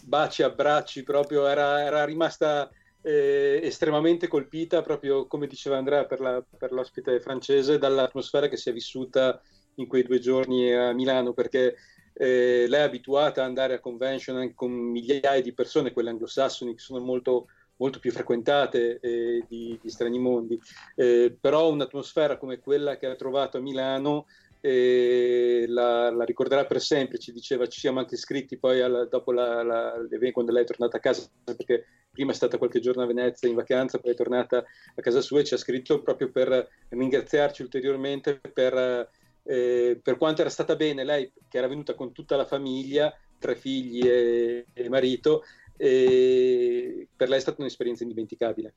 baci, 0.08 0.42
abbracci, 0.42 1.04
proprio 1.04 1.46
era, 1.48 1.84
era 1.84 2.06
rimasta 2.06 2.70
eh, 3.02 3.60
estremamente 3.62 4.28
colpita, 4.28 4.82
proprio 4.82 5.28
come 5.28 5.48
diceva 5.48 5.78
Andrea 5.78 6.06
per, 6.06 6.22
la, 6.22 6.42
per 6.58 6.72
l'ospite 6.72 7.20
francese, 7.20 7.78
dall'atmosfera 7.78 8.48
che 8.48 8.56
si 8.56 8.70
è 8.70 8.74
vissuta 8.74 9.40
in 9.76 9.88
quei 9.88 10.04
due 10.04 10.20
giorni 10.20 10.74
a 10.74 10.94
Milano, 10.94 11.34
perché 11.34 11.76
eh, 12.14 12.66
lei 12.68 12.80
è 12.80 12.84
abituata 12.84 13.42
ad 13.42 13.48
andare 13.48 13.76
a 13.76 13.80
convention 13.80 14.38
anche 14.38 14.56
con 14.56 14.72
migliaia 14.72 15.42
di 15.42 15.54
persone, 15.54 15.92
quelle 15.92 16.10
anglosassoni 16.10 16.74
che 16.74 16.80
sono 16.80 17.04
molto, 17.04 17.48
molto 17.76 18.00
più 18.00 18.12
frequentate 18.12 19.00
eh, 19.02 19.44
di, 19.48 19.78
di, 19.82 19.90
Strani 19.90 20.20
Mondi, 20.20 20.60
eh, 20.96 21.36
però 21.40 21.70
un'atmosfera 21.70 22.38
come 22.38 22.60
quella 22.60 22.98
che 22.98 23.08
ha 23.08 23.16
trovato 23.16 23.58
a 23.58 23.62
Milano 23.62 24.26
eh, 24.62 25.66
la, 25.68 26.12
la, 26.12 26.24
ricorderà 26.24 26.66
per 26.66 26.82
sempre, 26.82 27.20
ci 27.20 27.32
diceva, 27.32 27.68
ci 27.68 27.80
siamo 27.80 28.00
anche 28.00 28.16
iscritti 28.16 28.58
poi 28.58 28.82
alla, 28.82 29.06
dopo 29.06 29.32
la, 29.32 29.64
la, 29.64 29.98
l'evento 30.02 30.34
quando 30.34 30.52
lei 30.52 30.64
è 30.64 30.68
tornata 30.68 30.98
a 30.98 31.00
casa, 31.00 31.30
perché 31.44 31.86
prima 32.12 32.32
è 32.32 32.36
stata 32.36 32.58
qualche 32.58 32.80
giorno 32.80 33.04
a 33.04 33.08
Venezia 33.08 33.48
in 33.48 33.56
vacanza, 33.56 34.00
poi 34.00 34.12
è 34.12 34.16
tornata 34.16 34.58
a 34.58 35.02
casa 35.02 35.22
sua 35.22 35.40
e 35.40 35.44
ci 35.44 35.54
ha 35.54 35.58
scritto 35.58 36.02
proprio 36.02 36.32
per 36.32 36.70
ringraziarci 36.90 37.62
ulteriormente 37.62 38.40
per 38.40 39.10
eh, 39.48 39.98
per 40.04 40.18
quanto 40.18 40.42
era 40.42 40.50
stata 40.50 40.76
bene 40.76 41.06
lei 41.06 41.32
che 41.48 41.58
era 41.58 41.68
venuta 41.68 41.96
con 41.96 42.12
tutta 42.12 42.36
la 42.36 42.46
famiglia, 42.46 43.18
tre 43.40 43.56
figli 43.56 44.06
e, 44.06 44.66
e 44.74 44.90
marito, 44.90 45.44
e 45.78 47.08
per 47.16 47.30
lei 47.30 47.38
è 47.38 47.42
stata 47.42 47.62
un'esperienza 47.62 48.04
indimenticabile. 48.04 48.74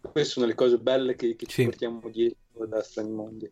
Queste 0.00 0.32
sono 0.32 0.46
le 0.46 0.54
cose 0.54 0.78
belle 0.78 1.14
che, 1.14 1.36
che 1.36 1.46
ci 1.46 1.62
sì. 1.62 1.64
portiamo 1.64 2.08
dietro 2.10 2.66
da 2.66 2.82
Strani 2.82 3.10
Mondi. 3.10 3.50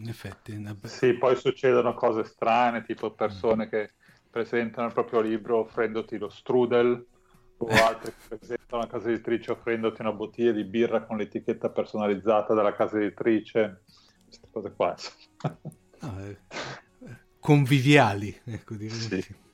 In 0.00 0.08
effetti, 0.08 0.56
be- 0.56 0.88
sì, 0.88 1.12
poi 1.12 1.36
succedono 1.36 1.92
cose 1.92 2.24
strane, 2.24 2.82
tipo 2.82 3.12
persone 3.12 3.68
che 3.68 3.92
presentano 4.30 4.86
il 4.86 4.94
proprio 4.94 5.20
libro 5.20 5.58
offrendoti 5.58 6.16
lo 6.16 6.30
strudel 6.30 7.06
o 7.58 7.66
altri 7.84 8.12
che 8.12 8.36
presentano 8.38 8.82
la 8.82 8.88
casa 8.88 9.10
editrice 9.10 9.52
offrendoti 9.52 10.00
una 10.00 10.12
bottiglia 10.12 10.52
di 10.52 10.64
birra 10.64 11.04
con 11.04 11.18
l'etichetta 11.18 11.68
personalizzata 11.68 12.54
della 12.54 12.74
casa 12.74 12.96
editrice 12.96 13.82
queste 14.24 14.48
cose 14.50 14.72
qua. 14.72 14.94
No, 16.00 16.24
eh, 16.24 16.38
conviviali, 17.38 18.40
ecco, 18.44 18.76
direi 18.76 18.98
sì. 18.98 19.48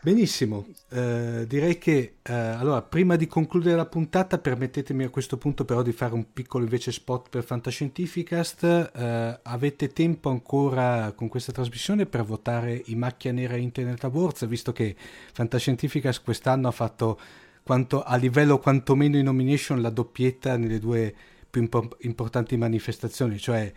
Benissimo, 0.00 0.64
eh, 0.90 1.44
direi 1.48 1.76
che 1.76 2.18
eh, 2.22 2.32
allora 2.32 2.82
prima 2.82 3.16
di 3.16 3.26
concludere 3.26 3.74
la 3.74 3.84
puntata 3.84 4.38
permettetemi 4.38 5.02
a 5.02 5.10
questo 5.10 5.36
punto 5.36 5.64
però 5.64 5.82
di 5.82 5.90
fare 5.90 6.14
un 6.14 6.32
piccolo 6.32 6.62
invece 6.62 6.92
spot 6.92 7.28
per 7.28 7.42
Fantascientificast. 7.42 8.92
Eh, 8.94 9.40
avete 9.42 9.92
tempo 9.92 10.30
ancora 10.30 11.12
con 11.16 11.26
questa 11.26 11.50
trasmissione 11.50 12.06
per 12.06 12.22
votare 12.22 12.80
i 12.86 12.94
Macchia 12.94 13.32
Nera 13.32 13.56
Internet 13.56 14.04
Awards, 14.04 14.46
visto 14.46 14.70
che 14.70 14.94
Fantascientificast 15.32 16.22
quest'anno 16.22 16.68
ha 16.68 16.72
fatto 16.72 17.18
quanto, 17.64 18.04
a 18.04 18.14
livello 18.14 18.58
quantomeno 18.58 19.18
in 19.18 19.24
nomination 19.24 19.82
la 19.82 19.90
doppietta 19.90 20.56
nelle 20.56 20.78
due 20.78 21.12
più 21.50 21.60
impo- 21.60 21.96
importanti 22.02 22.56
manifestazioni, 22.56 23.36
cioè 23.36 23.70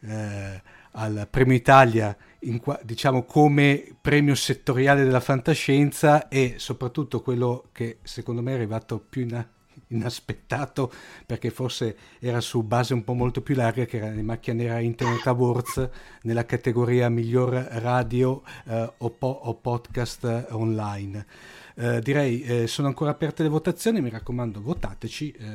eh, 0.00 0.62
al 0.92 1.26
Premio 1.30 1.54
Italia 1.54 2.16
in, 2.40 2.60
diciamo 2.82 3.24
come 3.24 3.96
premio 4.00 4.34
settoriale 4.34 5.04
della 5.04 5.20
fantascienza 5.20 6.28
e 6.28 6.54
soprattutto 6.58 7.20
quello 7.20 7.68
che 7.72 7.98
secondo 8.02 8.42
me 8.42 8.52
è 8.52 8.54
arrivato 8.54 8.98
più 8.98 9.22
in, 9.22 9.46
inaspettato 9.88 10.92
perché 11.24 11.50
forse 11.50 11.96
era 12.18 12.40
su 12.40 12.62
base 12.62 12.94
un 12.94 13.04
po' 13.04 13.14
molto 13.14 13.40
più 13.40 13.54
larga 13.54 13.84
che 13.84 13.96
era 13.98 14.10
le 14.10 14.22
macchia 14.22 14.52
nera 14.52 14.78
Internet 14.78 15.26
Awards 15.26 15.88
nella 16.22 16.44
categoria 16.44 17.08
miglior 17.08 17.52
radio 17.52 18.42
eh, 18.66 18.92
o, 18.98 19.10
po- 19.10 19.40
o, 19.44 19.54
podcast 19.54 20.46
online. 20.50 21.26
Eh, 21.74 22.00
direi 22.00 22.42
eh, 22.42 22.66
sono 22.66 22.88
ancora 22.88 23.10
aperte 23.10 23.42
le 23.42 23.48
votazioni, 23.48 24.00
mi 24.00 24.10
raccomando 24.10 24.60
votateci 24.60 25.30
eh, 25.30 25.46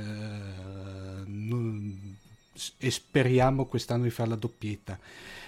non, 1.26 2.18
e 2.78 2.92
speriamo 2.92 3.66
quest'anno 3.66 4.04
di 4.04 4.10
fare 4.10 4.30
la 4.30 4.36
doppietta. 4.36 5.00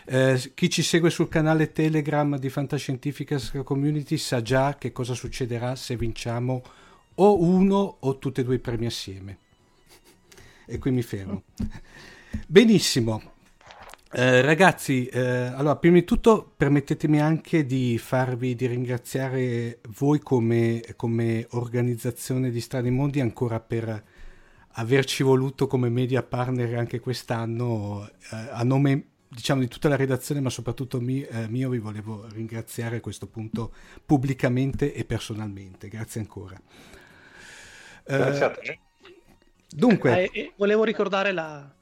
Eh, 0.05 0.51
chi 0.53 0.69
ci 0.69 0.83
segue 0.83 1.09
sul 1.09 1.29
canale 1.29 1.71
Telegram 1.71 2.37
di 2.37 2.49
Fantascientifica 2.49 3.39
Community 3.63 4.17
sa 4.17 4.41
già 4.41 4.77
che 4.77 4.91
cosa 4.91 5.13
succederà 5.13 5.75
se 5.75 5.95
vinciamo 5.95 6.63
o 7.15 7.41
uno 7.41 7.97
o 7.99 8.17
tutti 8.17 8.41
e 8.41 8.43
due 8.43 8.55
i 8.55 8.59
premi 8.59 8.85
assieme. 8.85 9.37
E 10.65 10.77
qui 10.77 10.91
mi 10.91 11.01
fermo. 11.01 11.43
Benissimo. 12.47 13.33
Eh, 14.11 14.41
ragazzi, 14.41 15.07
eh, 15.07 15.19
allora 15.19 15.75
prima 15.75 15.97
di 15.97 16.05
tutto 16.05 16.53
permettetemi 16.55 17.19
anche 17.19 17.65
di 17.65 17.97
farvi 17.97 18.55
di 18.55 18.65
ringraziare 18.65 19.79
voi 19.89 20.19
come, 20.19 20.81
come 20.95 21.45
organizzazione 21.51 22.49
di 22.49 22.61
Strani 22.61 22.91
Mondi 22.91 23.19
ancora 23.19 23.59
per 23.59 24.03
averci 24.77 25.23
voluto 25.23 25.67
come 25.67 25.89
media 25.89 26.23
partner 26.23 26.77
anche 26.77 26.99
quest'anno 26.99 28.09
eh, 28.31 28.35
a 28.51 28.63
nome 28.63 29.07
diciamo 29.27 29.61
di 29.61 29.67
tutta 29.67 29.89
la 29.89 29.95
redazione 29.95 30.39
ma 30.41 30.49
soprattutto 30.49 31.01
mi, 31.01 31.21
eh, 31.23 31.47
mio 31.47 31.69
vi 31.69 31.79
volevo 31.79 32.27
ringraziare 32.31 32.97
a 32.97 33.01
questo 33.01 33.27
punto 33.27 33.73
pubblicamente 34.05 34.93
e 34.93 35.03
personalmente. 35.05 35.87
Grazie 35.87 36.21
ancora. 36.21 36.59
Grazie 38.03 38.45
a 38.45 38.51
te. 38.51 38.79
dunque. 39.67 40.29
Eh, 40.31 40.53
volevo 40.55 40.83
ricordare 40.83 41.31
la, 41.31 41.73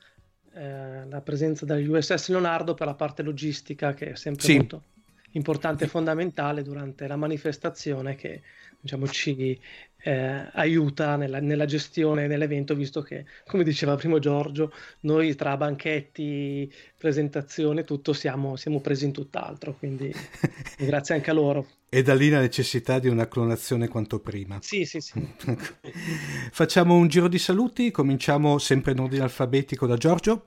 eh, 0.53 1.05
la 1.07 1.21
presenza 1.21 1.65
dell'USS 1.65 2.29
Leonardo 2.29 2.73
per 2.73 2.87
la 2.87 2.95
parte 2.95 3.21
logistica 3.21 3.93
che 3.93 4.11
è 4.11 4.15
sempre 4.15 4.43
sì. 4.43 4.55
molto 4.55 4.83
importante 5.31 5.85
e 5.85 5.87
fondamentale 5.87 6.61
durante 6.61 7.07
la 7.07 7.15
manifestazione 7.15 8.15
che 8.15 8.41
diciamo, 8.84 9.07
ci 9.07 9.57
eh, 10.03 10.49
aiuta 10.51 11.15
nella, 11.15 11.39
nella, 11.39 11.63
gestione 11.63 12.27
dell'evento, 12.27 12.75
visto 12.75 13.01
che, 13.01 13.25
come 13.47 13.63
diceva 13.63 13.95
primo 13.95 14.19
Giorgio, 14.19 14.73
noi 15.01 15.34
tra 15.36 15.55
banchetti, 15.55 16.71
presentazione, 16.97 17.86
tutto 17.86 18.11
siamo, 18.11 18.57
siamo 18.57 18.81
presi 18.81 19.05
in 19.05 19.13
tutt'altro, 19.13 19.75
quindi 19.77 20.13
grazie 20.77 21.15
anche 21.15 21.29
a 21.29 21.34
loro. 21.34 21.67
E 21.88 22.01
da 22.01 22.13
lì 22.13 22.29
la 22.29 22.41
necessità 22.41 22.99
di 22.99 23.07
una 23.07 23.29
clonazione 23.29 23.88
quanto 23.88 24.19
prima. 24.19 24.57
Sì, 24.61 24.84
sì, 24.84 24.99
sì. 24.99 25.25
Facciamo 26.51 26.95
un 26.95 27.07
giro 27.07 27.29
di 27.29 27.39
saluti, 27.39 27.89
cominciamo 27.89 28.57
sempre 28.57 28.91
in 28.91 28.99
ordine 28.99 29.23
alfabetico 29.23 29.88
da 29.88 29.95
Giorgio. 29.95 30.43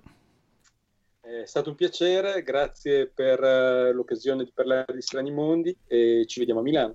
È 1.21 1.47
stato 1.47 1.71
un 1.71 1.77
piacere, 1.77 2.43
grazie 2.43 3.07
per 3.07 3.41
uh, 3.41 3.95
l'occasione 3.95 4.45
di 4.45 4.51
parlare 4.53 4.93
di 4.93 5.01
Strani 5.01 5.33
Mondi 5.33 5.75
e 5.87 6.25
ci 6.27 6.41
vediamo 6.41 6.61
a 6.61 6.63
Milano. 6.63 6.95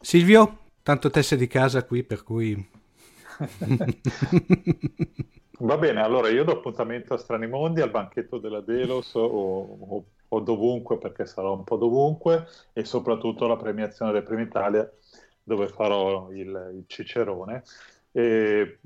Silvio, 0.00 0.67
tanto 0.88 1.10
te 1.10 1.22
sei 1.22 1.36
di 1.36 1.48
casa 1.48 1.84
qui, 1.84 2.02
per 2.02 2.22
cui... 2.22 2.56
Va 5.58 5.76
bene, 5.76 6.00
allora 6.00 6.30
io 6.30 6.44
do 6.44 6.52
appuntamento 6.52 7.12
a 7.12 7.18
Strani 7.18 7.46
Mondi, 7.46 7.82
al 7.82 7.90
banchetto 7.90 8.38
della 8.38 8.62
Delos 8.62 9.12
o, 9.14 9.26
o, 9.26 10.04
o, 10.26 10.40
dovunque, 10.40 10.96
perché 10.96 11.26
sarò 11.26 11.52
un 11.52 11.64
po' 11.64 11.76
dovunque, 11.76 12.46
e 12.72 12.86
soprattutto 12.86 13.44
alla 13.44 13.58
premiazione 13.58 14.12
del 14.12 14.22
Premio 14.22 14.46
Italia, 14.46 14.90
dove 15.42 15.68
farò 15.68 16.30
il, 16.30 16.72
il 16.78 16.84
Cicerone. 16.86 17.64
E 18.10 18.78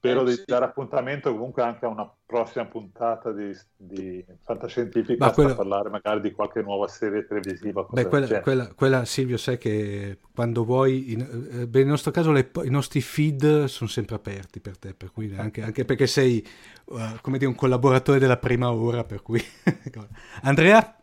Spero 0.00 0.22
eh, 0.22 0.24
di 0.24 0.32
sì. 0.32 0.44
dare 0.46 0.64
appuntamento 0.64 1.30
comunque 1.30 1.62
anche 1.62 1.84
a 1.84 1.88
una 1.88 2.10
prossima 2.24 2.64
puntata 2.64 3.32
di, 3.32 3.54
di 3.76 4.24
Fantascientifica 4.44 5.30
quello... 5.30 5.50
per 5.50 5.58
parlare 5.58 5.90
magari 5.90 6.22
di 6.22 6.32
qualche 6.32 6.62
nuova 6.62 6.88
serie 6.88 7.26
televisiva. 7.26 7.86
Beh, 7.90 8.06
quella, 8.06 8.40
quella, 8.40 8.72
quella, 8.74 9.04
Silvio, 9.04 9.36
sai 9.36 9.58
che 9.58 10.20
quando 10.34 10.64
vuoi, 10.64 11.12
in, 11.12 11.20
eh, 11.20 11.66
beh, 11.66 11.80
nel 11.80 11.88
nostro 11.88 12.12
caso 12.12 12.32
le, 12.32 12.50
i 12.62 12.70
nostri 12.70 13.02
feed 13.02 13.64
sono 13.64 13.90
sempre 13.90 14.14
aperti 14.14 14.60
per 14.60 14.78
te, 14.78 14.94
per 14.94 15.12
cui 15.12 15.34
anche, 15.36 15.62
anche 15.62 15.84
perché 15.84 16.06
sei 16.06 16.42
uh, 16.86 17.00
come 17.20 17.36
dire, 17.36 17.50
un 17.50 17.56
collaboratore 17.56 18.18
della 18.18 18.38
prima 18.38 18.72
ora, 18.72 19.04
per 19.04 19.20
cui... 19.20 19.42
Andrea? 20.40 20.99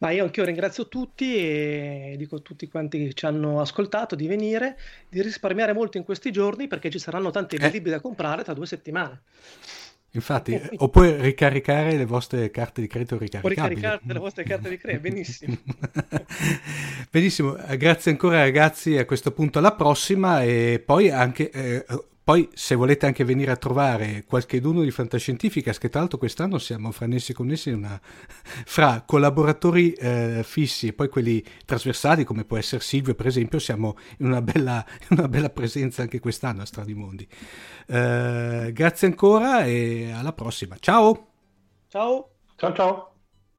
Ma 0.00 0.12
io 0.12 0.24
anch'io 0.24 0.44
ringrazio 0.44 0.88
tutti 0.88 1.36
e 1.36 2.14
dico 2.16 2.36
a 2.36 2.40
tutti 2.40 2.66
quanti 2.68 3.06
che 3.06 3.12
ci 3.12 3.26
hanno 3.26 3.60
ascoltato 3.60 4.14
di 4.14 4.26
venire, 4.26 4.78
di 5.10 5.20
risparmiare 5.20 5.74
molto 5.74 5.98
in 5.98 6.04
questi 6.04 6.32
giorni 6.32 6.68
perché 6.68 6.88
ci 6.88 6.98
saranno 6.98 7.30
tanti 7.30 7.56
eh. 7.56 7.68
libri 7.68 7.90
da 7.90 8.00
comprare 8.00 8.42
tra 8.42 8.54
due 8.54 8.66
settimane. 8.66 9.20
Infatti, 10.12 10.58
oppure 10.76 11.20
ricaricare 11.20 11.96
le 11.96 12.06
vostre 12.06 12.50
carte 12.50 12.80
di 12.80 12.86
credito 12.86 13.18
ricaricabili. 13.18 13.60
O 13.60 13.68
ricaricare 13.68 14.00
le 14.02 14.18
vostre 14.18 14.44
carte 14.44 14.70
di 14.70 14.78
credito, 14.78 15.02
benissimo. 15.02 15.56
benissimo, 17.10 17.56
grazie 17.76 18.10
ancora 18.10 18.38
ragazzi, 18.38 18.96
a 18.96 19.04
questo 19.04 19.32
punto 19.32 19.58
alla 19.58 19.74
prossima 19.74 20.42
e 20.42 20.82
poi 20.84 21.10
anche 21.10 21.50
eh, 21.50 21.84
poi, 22.22 22.48
se 22.52 22.74
volete 22.74 23.06
anche 23.06 23.24
venire 23.24 23.50
a 23.50 23.56
trovare 23.56 24.24
qualche 24.24 24.60
d'uno 24.60 24.82
di 24.82 24.90
Fantascientificas, 24.90 25.78
che 25.78 25.88
tra 25.88 26.00
l'altro 26.00 26.18
quest'anno 26.18 26.58
siamo 26.58 26.92
fra 26.92 27.06
nessi 27.06 27.32
connessi 27.32 27.70
una... 27.70 27.98
fra 28.02 29.02
collaboratori 29.06 29.92
eh, 29.92 30.42
fissi 30.44 30.88
e 30.88 30.92
poi 30.92 31.08
quelli 31.08 31.42
trasversali, 31.64 32.24
come 32.24 32.44
può 32.44 32.58
essere 32.58 32.82
Silvio, 32.82 33.14
per 33.14 33.26
esempio, 33.26 33.58
siamo 33.58 33.96
in 34.18 34.26
una 34.26 34.42
bella, 34.42 34.84
una 35.10 35.28
bella 35.28 35.50
presenza 35.50 36.02
anche 36.02 36.20
quest'anno 36.20 36.62
a 36.62 36.66
Stradimondi. 36.66 37.26
Eh, 37.86 38.70
grazie 38.72 39.06
ancora 39.06 39.64
e 39.64 40.12
alla 40.12 40.32
prossima. 40.32 40.76
Ciao! 40.78 41.28
Ciao! 41.88 42.30
Ciao 42.54 42.74
ciao! 42.74 43.14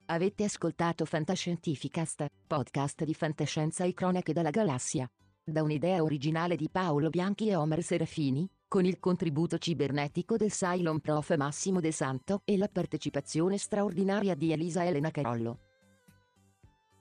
Avete 0.06 0.44
ascoltato 0.44 1.06
Fantascientificast, 1.06 2.26
podcast 2.46 3.04
di 3.04 3.14
fantascienza 3.14 3.86
e 3.86 3.94
cronache 3.94 4.34
dalla 4.34 4.50
galassia. 4.52 5.10
Da 5.44 5.64
un'idea 5.64 6.04
originale 6.04 6.56
di 6.56 6.70
Paolo 6.70 7.10
Bianchi 7.10 7.48
e 7.48 7.56
Omer 7.56 7.82
Serafini, 7.82 8.48
con 8.68 8.86
il 8.86 9.00
contributo 9.00 9.58
cibernetico 9.58 10.38
del 10.38 10.52
Cylon 10.52 11.00
Prof 11.00 11.36
Massimo 11.36 11.80
De 11.80 11.92
Santo 11.92 12.42
e 12.46 12.58
la 12.58 12.70
partecipazione 12.72 13.58
straordinaria 13.58 14.36
di 14.36 14.52
Elisa 14.52 14.86
Elena 14.86 15.10
Carollo. 15.10 15.71